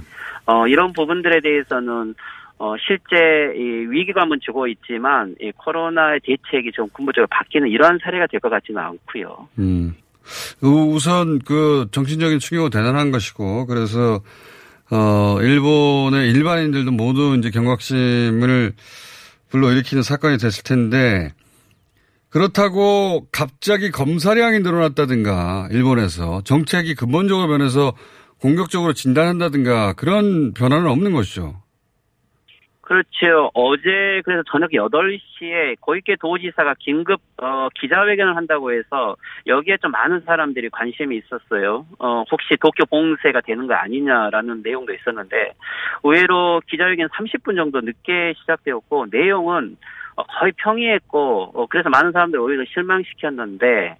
어, 0.47 0.67
이런 0.67 0.93
부분들에 0.93 1.41
대해서는 1.41 2.15
어, 2.59 2.75
실제 2.79 3.55
이 3.57 3.61
위기감은 3.91 4.41
주고 4.43 4.67
있지만 4.67 5.35
이 5.41 5.53
코로나의 5.57 6.21
대책이 6.25 6.73
좀 6.73 6.89
근본적으로 6.91 7.29
바뀌는 7.31 7.69
이러한 7.69 7.99
사례가 8.03 8.27
될 8.27 8.41
것 8.41 8.49
같지는 8.51 8.81
않고요. 8.83 9.49
음. 9.59 9.95
우- 10.63 10.93
우선 10.95 11.39
그 11.39 11.87
정신적인 11.93 12.39
충격은 12.39 12.71
대단한 12.71 13.11
것이고 13.11 13.67
그래서 13.67 14.21
어 14.91 15.39
일본의 15.41 16.31
일반인들도 16.31 16.91
모두 16.93 17.37
이제 17.39 17.51
경각심을 17.51 18.73
불러일으키는 19.51 20.03
사건이 20.03 20.39
됐을 20.39 20.63
텐데 20.65 21.33
그렇다고 22.31 23.27
갑자기 23.33 23.91
검사량이 23.91 24.61
늘어났다든가 24.61 25.69
일본에서 25.71 26.43
정책이 26.45 26.95
근본적으로 26.95 27.49
변해서 27.49 27.95
공격적으로 28.41 28.93
진단한다든가 28.93 29.95
그런 29.95 30.53
변화는 30.55 30.87
없는 30.89 31.13
것이죠. 31.13 31.61
그렇죠. 32.89 33.51
어제 33.53 34.23
그래서 34.25 34.43
저녁 34.51 34.71
8시에 34.71 35.79
고이케 35.79 36.17
도지사가 36.17 36.77
긴급 36.79 37.21
어, 37.37 37.69
기자회견을 37.79 38.35
한다고 38.35 38.73
해서 38.73 39.15
여기에 39.47 39.77
좀 39.83 39.91
많은 39.91 40.23
사람들이 40.23 40.71
관심이 40.71 41.19
있었어요. 41.19 41.85
어, 41.99 42.25
혹시 42.31 42.57
도쿄 42.59 42.87
봉쇄가 42.87 43.43
되는 43.43 43.67
거 43.67 43.75
아니냐라는 43.75 44.63
내용도 44.63 44.95
있었는데 44.95 45.53
의외로 46.03 46.63
기자회견 46.67 47.09
30분 47.09 47.57
정도 47.57 47.83
늦게 47.83 48.33
시작되었고 48.39 49.09
내용은 49.11 49.77
어, 50.17 50.23
거의 50.23 50.53
평이했고 50.57 51.51
어, 51.55 51.67
그래서 51.67 51.91
많은 51.91 52.13
사람들 52.13 52.41
오히려 52.41 52.65
실망시켰는데 52.73 53.97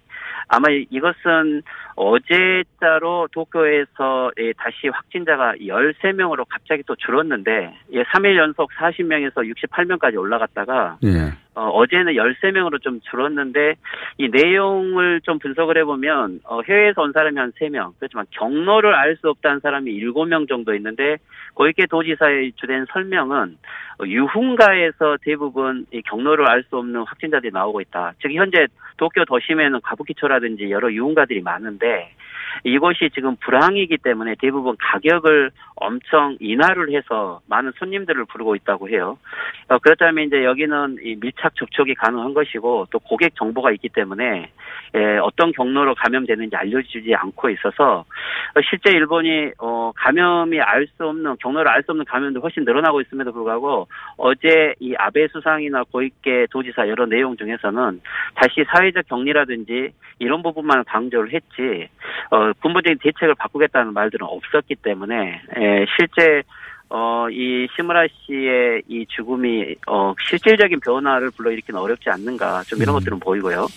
아마 0.49 0.67
이것은 0.89 1.61
어제자로 1.95 3.27
도쿄에서 3.31 4.31
예, 4.39 4.51
다시 4.53 4.87
확진자가 4.91 5.53
13명으로 5.61 6.45
갑자기 6.49 6.83
또 6.85 6.95
줄었는데 6.95 7.73
예, 7.93 8.03
3일 8.03 8.37
연속 8.37 8.71
40명에서 8.71 9.35
68명까지 9.37 10.17
올라갔다가 10.17 10.97
예. 11.03 11.31
어, 11.59 11.67
어제는 11.71 12.13
13명으로 12.13 12.81
좀 12.81 13.01
줄었는데 13.01 13.75
이 14.17 14.29
내용을 14.29 15.19
좀 15.21 15.39
분석을 15.39 15.77
해보면 15.79 16.39
어, 16.45 16.61
해외에서 16.61 17.01
온 17.01 17.11
사람이 17.11 17.37
한 17.37 17.51
3명 17.51 17.91
그렇지만 17.99 18.25
경로를 18.31 18.95
알 18.95 19.09
수 19.19 19.27
없다는 19.29 19.59
사람이 19.59 19.91
7명 19.91 20.47
정도 20.47 20.73
있는데 20.75 21.17
고이케 21.55 21.87
도지사의 21.87 22.53
주된 22.55 22.85
설명은 22.93 23.57
어, 23.99 24.05
유흥가에서 24.05 25.17
대부분 25.21 25.85
이 25.91 26.01
경로를 26.03 26.49
알 26.49 26.63
수 26.69 26.77
없는 26.77 27.01
확진자들이 27.01 27.51
나오고 27.51 27.81
있다. 27.81 28.13
즉 28.21 28.31
현재 28.33 28.67
도쿄 28.95 29.25
도심에는 29.25 29.81
가부키초라든지 29.81 30.69
여러 30.71 30.91
유흥가들이 30.91 31.41
많은데 31.41 32.13
이것이 32.63 33.09
지금 33.13 33.35
불황이기 33.37 33.97
때문에 33.97 34.35
대부분 34.39 34.75
가격을 34.79 35.51
엄청 35.75 36.35
인하를 36.39 36.93
해서 36.93 37.41
많은 37.47 37.71
손님들을 37.77 38.25
부르고 38.25 38.55
있다고 38.55 38.89
해요. 38.89 39.17
어, 39.69 39.77
그렇다면 39.79 40.25
이제 40.25 40.43
여기는 40.43 40.97
이 41.03 41.15
밀착 41.19 41.48
접촉이 41.55 41.93
가능한 41.95 42.33
것이고 42.33 42.87
또 42.91 42.99
고객 42.99 43.35
정보가 43.35 43.71
있기 43.71 43.89
때문에 43.89 44.49
예, 44.95 45.17
어떤 45.17 45.51
경로로 45.51 45.95
감염되는지 45.95 46.55
알려주지 46.55 47.13
않고 47.13 47.49
있어서 47.51 48.05
어, 48.55 48.61
실제 48.69 48.91
일본이 48.91 49.51
어, 49.59 49.91
감염이 49.95 50.59
알 50.59 50.87
수 50.97 51.07
없는 51.07 51.35
경로를 51.39 51.69
알 51.69 51.83
수 51.83 51.91
없는 51.91 52.05
감염도 52.05 52.39
훨씬 52.39 52.63
늘어나고 52.63 53.01
있음에도 53.01 53.31
불구하고 53.31 53.87
어제 54.17 54.73
이 54.79 54.95
아베 54.97 55.27
수상이나 55.27 55.83
고이케 55.91 56.47
도지사 56.51 56.87
여러 56.87 57.05
내용 57.05 57.37
중에서는 57.37 58.01
다시 58.35 58.65
사회적 58.73 59.07
격리라든지 59.07 59.91
이런 60.19 60.41
부분만 60.41 60.83
강조를 60.85 61.33
했지 61.33 61.89
어, 62.31 62.51
근본적인 62.61 62.99
대책을 63.01 63.35
바꾸겠다는 63.35 63.93
말들은 63.93 64.25
없었기 64.25 64.75
때문에 64.75 65.41
예, 65.57 65.85
실제 65.97 66.43
어, 66.89 67.27
이 67.29 67.67
시무라 67.75 68.07
씨의 68.07 68.83
이 68.87 69.05
죽음이 69.07 69.75
어, 69.87 70.13
실질적인 70.19 70.79
변화를 70.79 71.31
불러일으키는 71.31 71.79
어렵지 71.79 72.09
않는가 72.09 72.63
좀 72.63 72.81
이런 72.81 72.93
것들은 72.95 73.19
보이고요. 73.19 73.67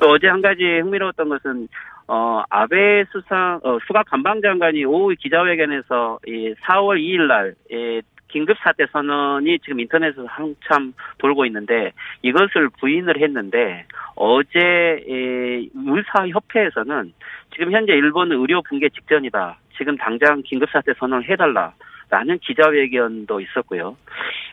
또 0.00 0.10
어제 0.10 0.26
한 0.26 0.42
가지 0.42 0.64
흥미로웠던 0.64 1.28
것은 1.28 1.68
어, 2.08 2.42
아베 2.50 3.04
수상, 3.12 3.60
어, 3.62 3.78
수가 3.86 4.02
관방장관이 4.02 4.84
오후 4.84 5.14
기자회견에서 5.16 6.18
이 6.26 6.54
4월 6.64 6.98
2일 6.98 7.28
날, 7.28 7.54
예, 7.72 8.02
긴급사태 8.26 8.86
선언이 8.92 9.60
지금 9.60 9.80
인터넷에서 9.80 10.24
한참 10.26 10.92
돌고 11.18 11.46
있는데 11.46 11.92
이것을 12.22 12.70
부인을 12.80 13.20
했는데 13.20 13.86
어제 14.16 14.58
예, 14.58 15.66
의사협회에서는 15.74 17.12
지금 17.52 17.72
현재 17.72 17.92
일본은 17.92 18.38
의료 18.38 18.62
붕괴 18.62 18.88
직전이다. 18.88 19.58
지금 19.76 19.96
당장 19.96 20.42
긴급사태 20.44 20.94
선언을 20.98 21.28
해달라. 21.28 21.72
라는 22.10 22.38
기자회견도 22.40 23.40
있었고요. 23.40 23.96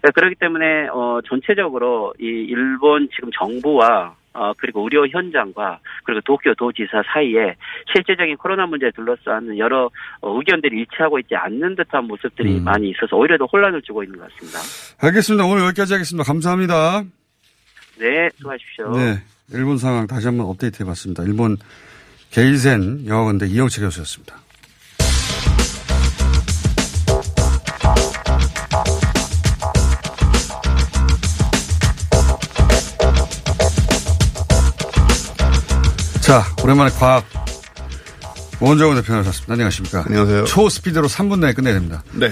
예, 0.06 0.12
그렇기 0.12 0.36
때문에 0.36 0.88
어 0.94 1.20
전체적으로 1.28 2.14
이 2.20 2.24
일본 2.24 3.10
지금 3.16 3.32
정부와 3.38 4.16
어 4.34 4.54
그리고 4.58 4.84
의료 4.84 5.08
현장과 5.08 5.80
그리고 6.04 6.22
도쿄 6.22 6.54
도지사 6.54 7.02
사이에 7.12 7.56
실질적인 7.92 8.38
코로나 8.38 8.68
문제에 8.68 8.92
둘러싸는 8.92 9.58
여러 9.58 9.90
어, 10.22 10.38
의견들이 10.38 10.78
일치하고 10.82 11.18
있지 11.20 11.36
않는 11.36 11.76
듯한 11.76 12.06
모습들이 12.06 12.60
많이 12.60 12.92
있어서 12.92 13.16
오히려 13.16 13.38
더 13.40 13.46
혼란을 13.46 13.82
주고 13.82 14.04
있는 14.04 14.20
것 14.20 14.32
같습니다. 14.32 14.60
알겠습니다. 15.02 15.46
오늘 15.46 15.64
여기까지 15.66 15.94
하겠습니다. 15.94 16.24
감사합니다. 16.24 17.04
네, 18.00 18.30
수고하십시오. 18.36 18.92
네. 18.92 19.16
일본 19.54 19.78
상황 19.78 20.06
다시 20.06 20.28
한번 20.28 20.46
업데이트 20.46 20.84
해봤습니다. 20.84 21.24
일본 21.24 21.58
게이센 22.32 23.08
영화관대 23.08 23.48
이영채 23.48 23.82
교수였습니다. 23.82 24.47
자, 36.28 36.44
오랜만에 36.62 36.92
과학. 36.92 37.26
원정원 38.60 38.98
대표 39.00 39.14
나오셨습니다. 39.14 39.54
안녕하십니까. 39.54 40.04
안녕하세요. 40.08 40.44
초스피드로 40.46 41.08
3분 41.08 41.40
내에 41.40 41.54
끝내야 41.54 41.74
됩니다. 41.76 42.04
네. 42.12 42.32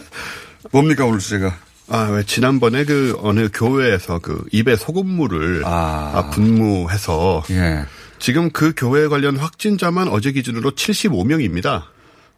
뭡니까, 0.70 1.06
오늘 1.06 1.18
주제가? 1.18 1.56
아, 1.88 2.08
왜 2.10 2.24
지난번에 2.24 2.84
그 2.84 3.16
어느 3.22 3.48
교회에서 3.54 4.18
그 4.18 4.44
입에 4.52 4.76
소금물을 4.76 5.62
아, 5.64 6.30
분무해서 6.34 7.44
예. 7.50 7.84
지금 8.18 8.50
그 8.50 8.74
교회 8.76 9.06
관련 9.08 9.36
확진자만 9.36 10.08
어제 10.08 10.32
기준으로 10.32 10.72
75명입니다. 10.72 11.84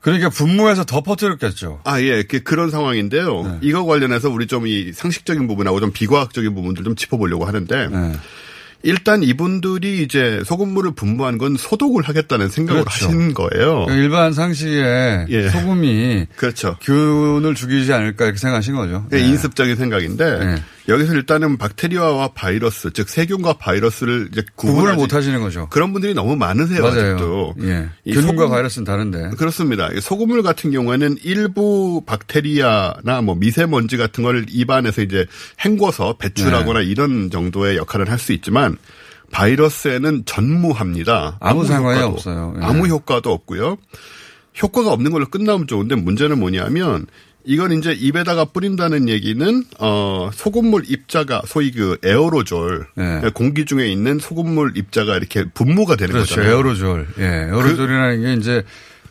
그러니까 0.01 0.29
분무해서 0.29 0.85
더 0.85 1.01
퍼뜨렸겠죠. 1.01 1.81
아, 1.85 2.01
예. 2.03 2.23
그, 2.23 2.43
그런 2.45 2.71
상황인데요. 2.71 3.43
네. 3.43 3.59
이거 3.63 3.85
관련해서 3.85 4.29
우리 4.31 4.47
좀 4.47 4.67
이 4.67 4.93
상식적인 4.93 5.49
부분하고 5.49 5.81
좀 5.81 5.91
비과학적인 5.93 6.55
부분들 6.55 6.85
좀 6.85 6.95
짚어보려고 6.95 7.47
하는데 7.47 7.89
네. 7.89 8.13
일단 8.83 9.23
이분들이 9.23 10.03
이제 10.03 10.43
소금물을 10.45 10.93
분무한 10.93 11.39
건 11.39 11.57
소독을 11.57 12.03
하겠다는 12.05 12.49
생각을 12.49 12.85
그렇죠. 12.85 13.07
하신 13.07 13.35
거예요. 13.35 13.87
일반 13.91 14.33
상식에 14.33 15.27
예. 15.29 15.49
소금이 15.49 16.27
그렇죠. 16.37 16.77
균을 16.81 17.55
죽이지 17.55 17.93
않을까 17.93 18.27
이렇게 18.27 18.39
생각하신 18.39 18.77
거죠. 18.77 19.05
네, 19.11 19.21
네. 19.21 19.29
인습적인 19.29 19.77
생각인데 19.77 20.63
여기서 20.89 21.15
일단은 21.15 21.59
박테리아와 21.59 22.29
바이러스, 22.29 22.91
즉 22.95 23.09
세균과 23.11 23.55
바이러스를 23.55 24.31
이제 24.33 24.43
구분을 24.55 24.95
못 24.95 25.13
하시는 25.13 25.39
거죠. 25.43 25.69
그런 25.69 25.93
분들이 25.93 26.15
너무 26.15 26.35
많으세요. 26.35 26.83
맞아요. 26.83 27.15
아직도. 27.15 27.55
예. 27.63 27.89
이 28.05 28.15
균과 28.15 28.33
소금- 28.47 28.49
바이러스는 28.49 28.85
다른데. 28.87 29.31
그렇습니다. 29.37 29.91
이 29.93 30.01
소금물 30.01 30.43
같은 30.43 30.71
경우에는 30.71 31.19
일부 31.23 32.03
박테리아나 32.07 33.21
뭐 33.23 33.35
미세먼지 33.35 33.99
같은 33.99 34.25
걸 34.25 34.47
입안에서 34.49 35.03
이제 35.03 35.27
헹궈서 35.63 36.17
배출하거나 36.17 36.81
이런 36.81 37.31
정도의 37.31 37.77
역할을 37.77 38.11
할 38.11 38.19
수 38.19 38.33
있지만 38.33 38.77
바이러스에는 39.31 40.25
전무합니다. 40.25 41.37
아무 41.41 41.65
상관이 41.67 41.99
효과도, 42.01 42.15
없어요. 42.15 42.55
예. 42.61 42.65
아무 42.65 42.87
효과도 42.87 43.31
없고요. 43.33 43.77
효과가 44.63 44.91
없는 44.91 45.13
걸로 45.13 45.27
끝나면 45.27 45.67
좋은데 45.67 45.95
문제는 45.95 46.39
뭐냐면 46.41 47.07
이건 47.51 47.73
이제 47.73 47.93
입에다가 47.93 48.45
뿌린다는 48.45 49.09
얘기는 49.09 49.65
어 49.79 50.29
소금물 50.35 50.83
입자가 50.87 51.41
소위 51.47 51.71
그 51.71 51.97
에어로졸 52.05 52.87
공기 53.33 53.65
중에 53.65 53.89
있는 53.89 54.19
소금물 54.19 54.77
입자가 54.77 55.17
이렇게 55.17 55.45
분무가 55.55 55.97
되는 55.97 56.09
네. 56.09 56.13
그렇죠. 56.13 56.35
거잖아요. 56.35 56.53
에어로졸. 56.53 57.07
예. 57.21 57.25
에어로졸이라는 57.49 58.21
게 58.23 58.33
이제 58.35 58.65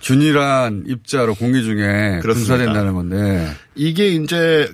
균일한 0.04 0.84
입자로 0.86 1.34
공기 1.34 1.64
중에 1.64 2.20
그렇습니다. 2.22 2.58
분사된다는 2.58 2.94
건데. 2.94 3.52
이게 3.74 4.10
이제 4.10 4.72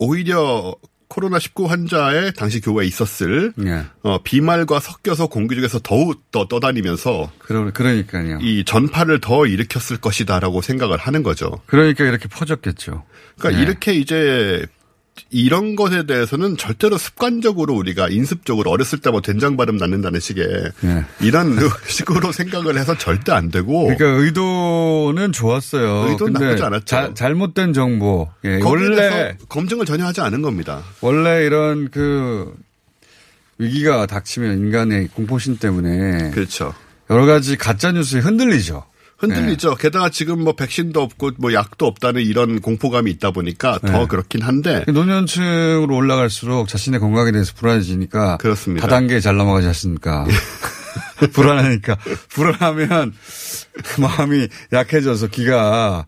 오히려 0.00 0.74
코로나19 1.14 1.66
환자의 1.66 2.32
당시 2.34 2.60
교후에 2.60 2.86
있었을 2.86 3.52
예. 3.64 3.84
어, 4.02 4.22
비말과 4.22 4.80
섞여서 4.80 5.28
공기 5.28 5.54
중에서 5.54 5.80
더욱 5.82 6.30
더 6.30 6.46
떠다니면서 6.48 7.30
그러, 7.38 7.70
그러니까요. 7.72 8.38
이 8.40 8.64
전파를 8.64 9.20
더 9.20 9.46
일으켰을 9.46 9.98
것이다라고 10.00 10.60
생각을 10.60 10.98
하는 10.98 11.22
거죠. 11.22 11.60
그러니까 11.66 12.04
이렇게 12.04 12.28
퍼졌겠죠. 12.28 13.04
그러니까 13.38 13.60
예. 13.60 13.64
이렇게 13.64 13.92
이제 13.94 14.66
이런 15.30 15.76
것에 15.76 16.06
대해서는 16.06 16.56
절대로 16.56 16.98
습관적으로 16.98 17.74
우리가 17.74 18.08
인습적으로 18.08 18.70
어렸을 18.70 18.98
때 19.00 19.10
뭐 19.10 19.20
된장 19.20 19.56
발음 19.56 19.76
낳는다는 19.76 20.18
식의 20.18 20.44
예. 20.84 21.04
이런 21.20 21.56
식으로 21.86 22.32
생각을 22.32 22.76
해서 22.78 22.98
절대 22.98 23.30
안 23.32 23.50
되고 23.50 23.84
그러니까 23.84 24.06
의도는 24.06 25.30
좋았어요. 25.32 26.08
의도는 26.10 26.32
근데 26.34 26.46
나쁘지 26.46 26.62
않았죠. 26.64 26.84
자- 26.84 27.14
잘못된 27.14 27.72
정보. 27.72 28.28
예. 28.44 28.60
원래 28.62 29.36
검증을 29.48 29.86
전혀 29.86 30.04
하지 30.04 30.20
않은 30.20 30.42
겁니다. 30.42 30.82
원래 31.00 31.44
이런 31.46 31.90
그 31.90 32.52
위기가 33.58 34.06
닥치면 34.06 34.58
인간의 34.58 35.08
공포심 35.14 35.58
때문에 35.58 36.30
그렇죠. 36.32 36.74
여러 37.10 37.24
가지 37.26 37.56
가짜 37.56 37.92
뉴스에 37.92 38.18
흔들리죠. 38.20 38.84
흔들리죠. 39.18 39.70
네. 39.70 39.76
게다가 39.82 40.08
지금 40.08 40.42
뭐 40.42 40.54
백신도 40.54 41.00
없고 41.00 41.32
뭐 41.38 41.52
약도 41.52 41.86
없다는 41.86 42.22
이런 42.22 42.60
공포감이 42.60 43.10
있다 43.12 43.30
보니까 43.30 43.78
더 43.78 44.00
네. 44.00 44.06
그렇긴 44.06 44.42
한데 44.42 44.84
노년층으로 44.88 45.94
올라갈수록 45.94 46.68
자신의 46.68 47.00
건강에 47.00 47.32
대해서 47.32 47.52
불안해지니까 47.54 48.38
그렇습니다. 48.38 48.86
다단계 48.86 49.20
잘 49.20 49.36
넘어가지 49.36 49.66
않습니까? 49.68 50.26
불안하니까 51.32 51.96
불안하면 52.30 53.14
마음이 53.98 54.48
약해져서 54.72 55.28
기가 55.28 56.06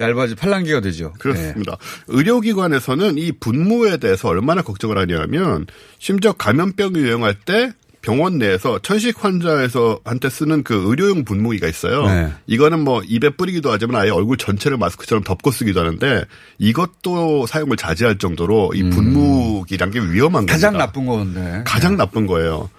얇아지 0.00 0.34
팔랑기가 0.34 0.80
되죠. 0.80 1.12
그렇습니다. 1.18 1.78
의료기관에서는 2.08 3.16
이 3.16 3.32
분무에 3.32 3.96
대해서 3.96 4.28
얼마나 4.28 4.62
걱정을 4.62 4.98
하냐면 4.98 5.66
심지어 5.98 6.32
감염병이 6.32 6.98
유행할 6.98 7.34
때 7.34 7.72
병원 8.06 8.38
내에서 8.38 8.78
천식 8.78 9.24
환자에서 9.24 9.98
한테 10.04 10.30
쓰는 10.30 10.62
그 10.62 10.88
의료용 10.88 11.24
분무기가 11.24 11.66
있어요. 11.66 12.06
네. 12.06 12.32
이거는 12.46 12.84
뭐 12.84 13.02
입에 13.04 13.30
뿌리기도 13.30 13.72
하지만 13.72 14.00
아예 14.00 14.10
얼굴 14.10 14.36
전체를 14.36 14.76
마스크처럼 14.78 15.24
덮고 15.24 15.50
쓰기도 15.50 15.80
하는데 15.80 16.24
이것도 16.58 17.46
사용을 17.46 17.76
자제할 17.76 18.18
정도로 18.18 18.70
이 18.76 18.88
분무기란 18.90 19.90
게 19.90 19.98
위험한 19.98 20.44
음. 20.44 20.46
가장 20.46 20.74
겁니다. 20.74 20.86
나쁜 20.86 21.06
건데. 21.06 21.64
가장 21.66 21.96
나쁜 21.96 22.28
거예요. 22.28 22.70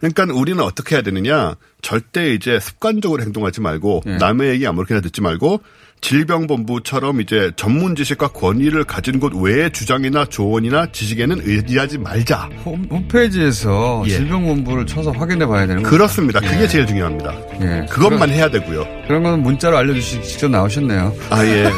그러니까 0.00 0.26
우리는 0.32 0.58
어떻게 0.64 0.94
해야 0.94 1.02
되느냐? 1.02 1.56
절대 1.82 2.32
이제 2.32 2.58
습관적으로 2.58 3.22
행동하지 3.22 3.60
말고 3.60 4.04
네. 4.06 4.16
남의 4.16 4.48
얘기 4.48 4.66
아무렇게나 4.66 5.02
듣지 5.02 5.20
말고 5.20 5.60
질병본부처럼 6.00 7.20
이제 7.20 7.50
전문 7.56 7.94
지식과 7.94 8.28
권위를 8.28 8.84
가진 8.84 9.20
곳 9.20 9.32
외의 9.34 9.70
주장이나 9.70 10.24
조언이나 10.24 10.90
지식에는 10.92 11.40
의지하지 11.44 11.98
말자. 11.98 12.48
홈, 12.64 12.86
홈페이지에서 12.90 14.02
예. 14.06 14.10
질병본부를 14.10 14.86
쳐서 14.86 15.10
확인해 15.12 15.46
봐야 15.46 15.66
되는 15.66 15.82
거죠. 15.82 15.94
그렇습니다. 15.94 16.40
그게 16.40 16.62
예. 16.62 16.66
제일 16.68 16.86
중요합니다. 16.86 17.34
예. 17.60 17.86
그것만 17.90 18.18
그런- 18.20 18.30
해야 18.30 18.50
되고요. 18.50 18.84
그런 19.06 19.22
건 19.22 19.42
문자로 19.42 19.76
알려주시기 19.76 20.24
직접 20.26 20.50
나오셨네요. 20.50 21.14
아, 21.30 21.44
예. 21.46 21.70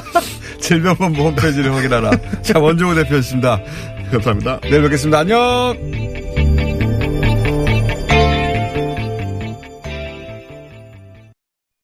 질병본부 0.60 1.22
홈페이지를 1.22 1.72
확인하라. 1.74 2.10
자, 2.42 2.58
원종우 2.58 2.94
대표였습니다. 2.94 3.60
감사합니다. 4.10 4.60
내일 4.62 4.82
뵙겠습니다. 4.82 5.18
안녕! 5.20 6.25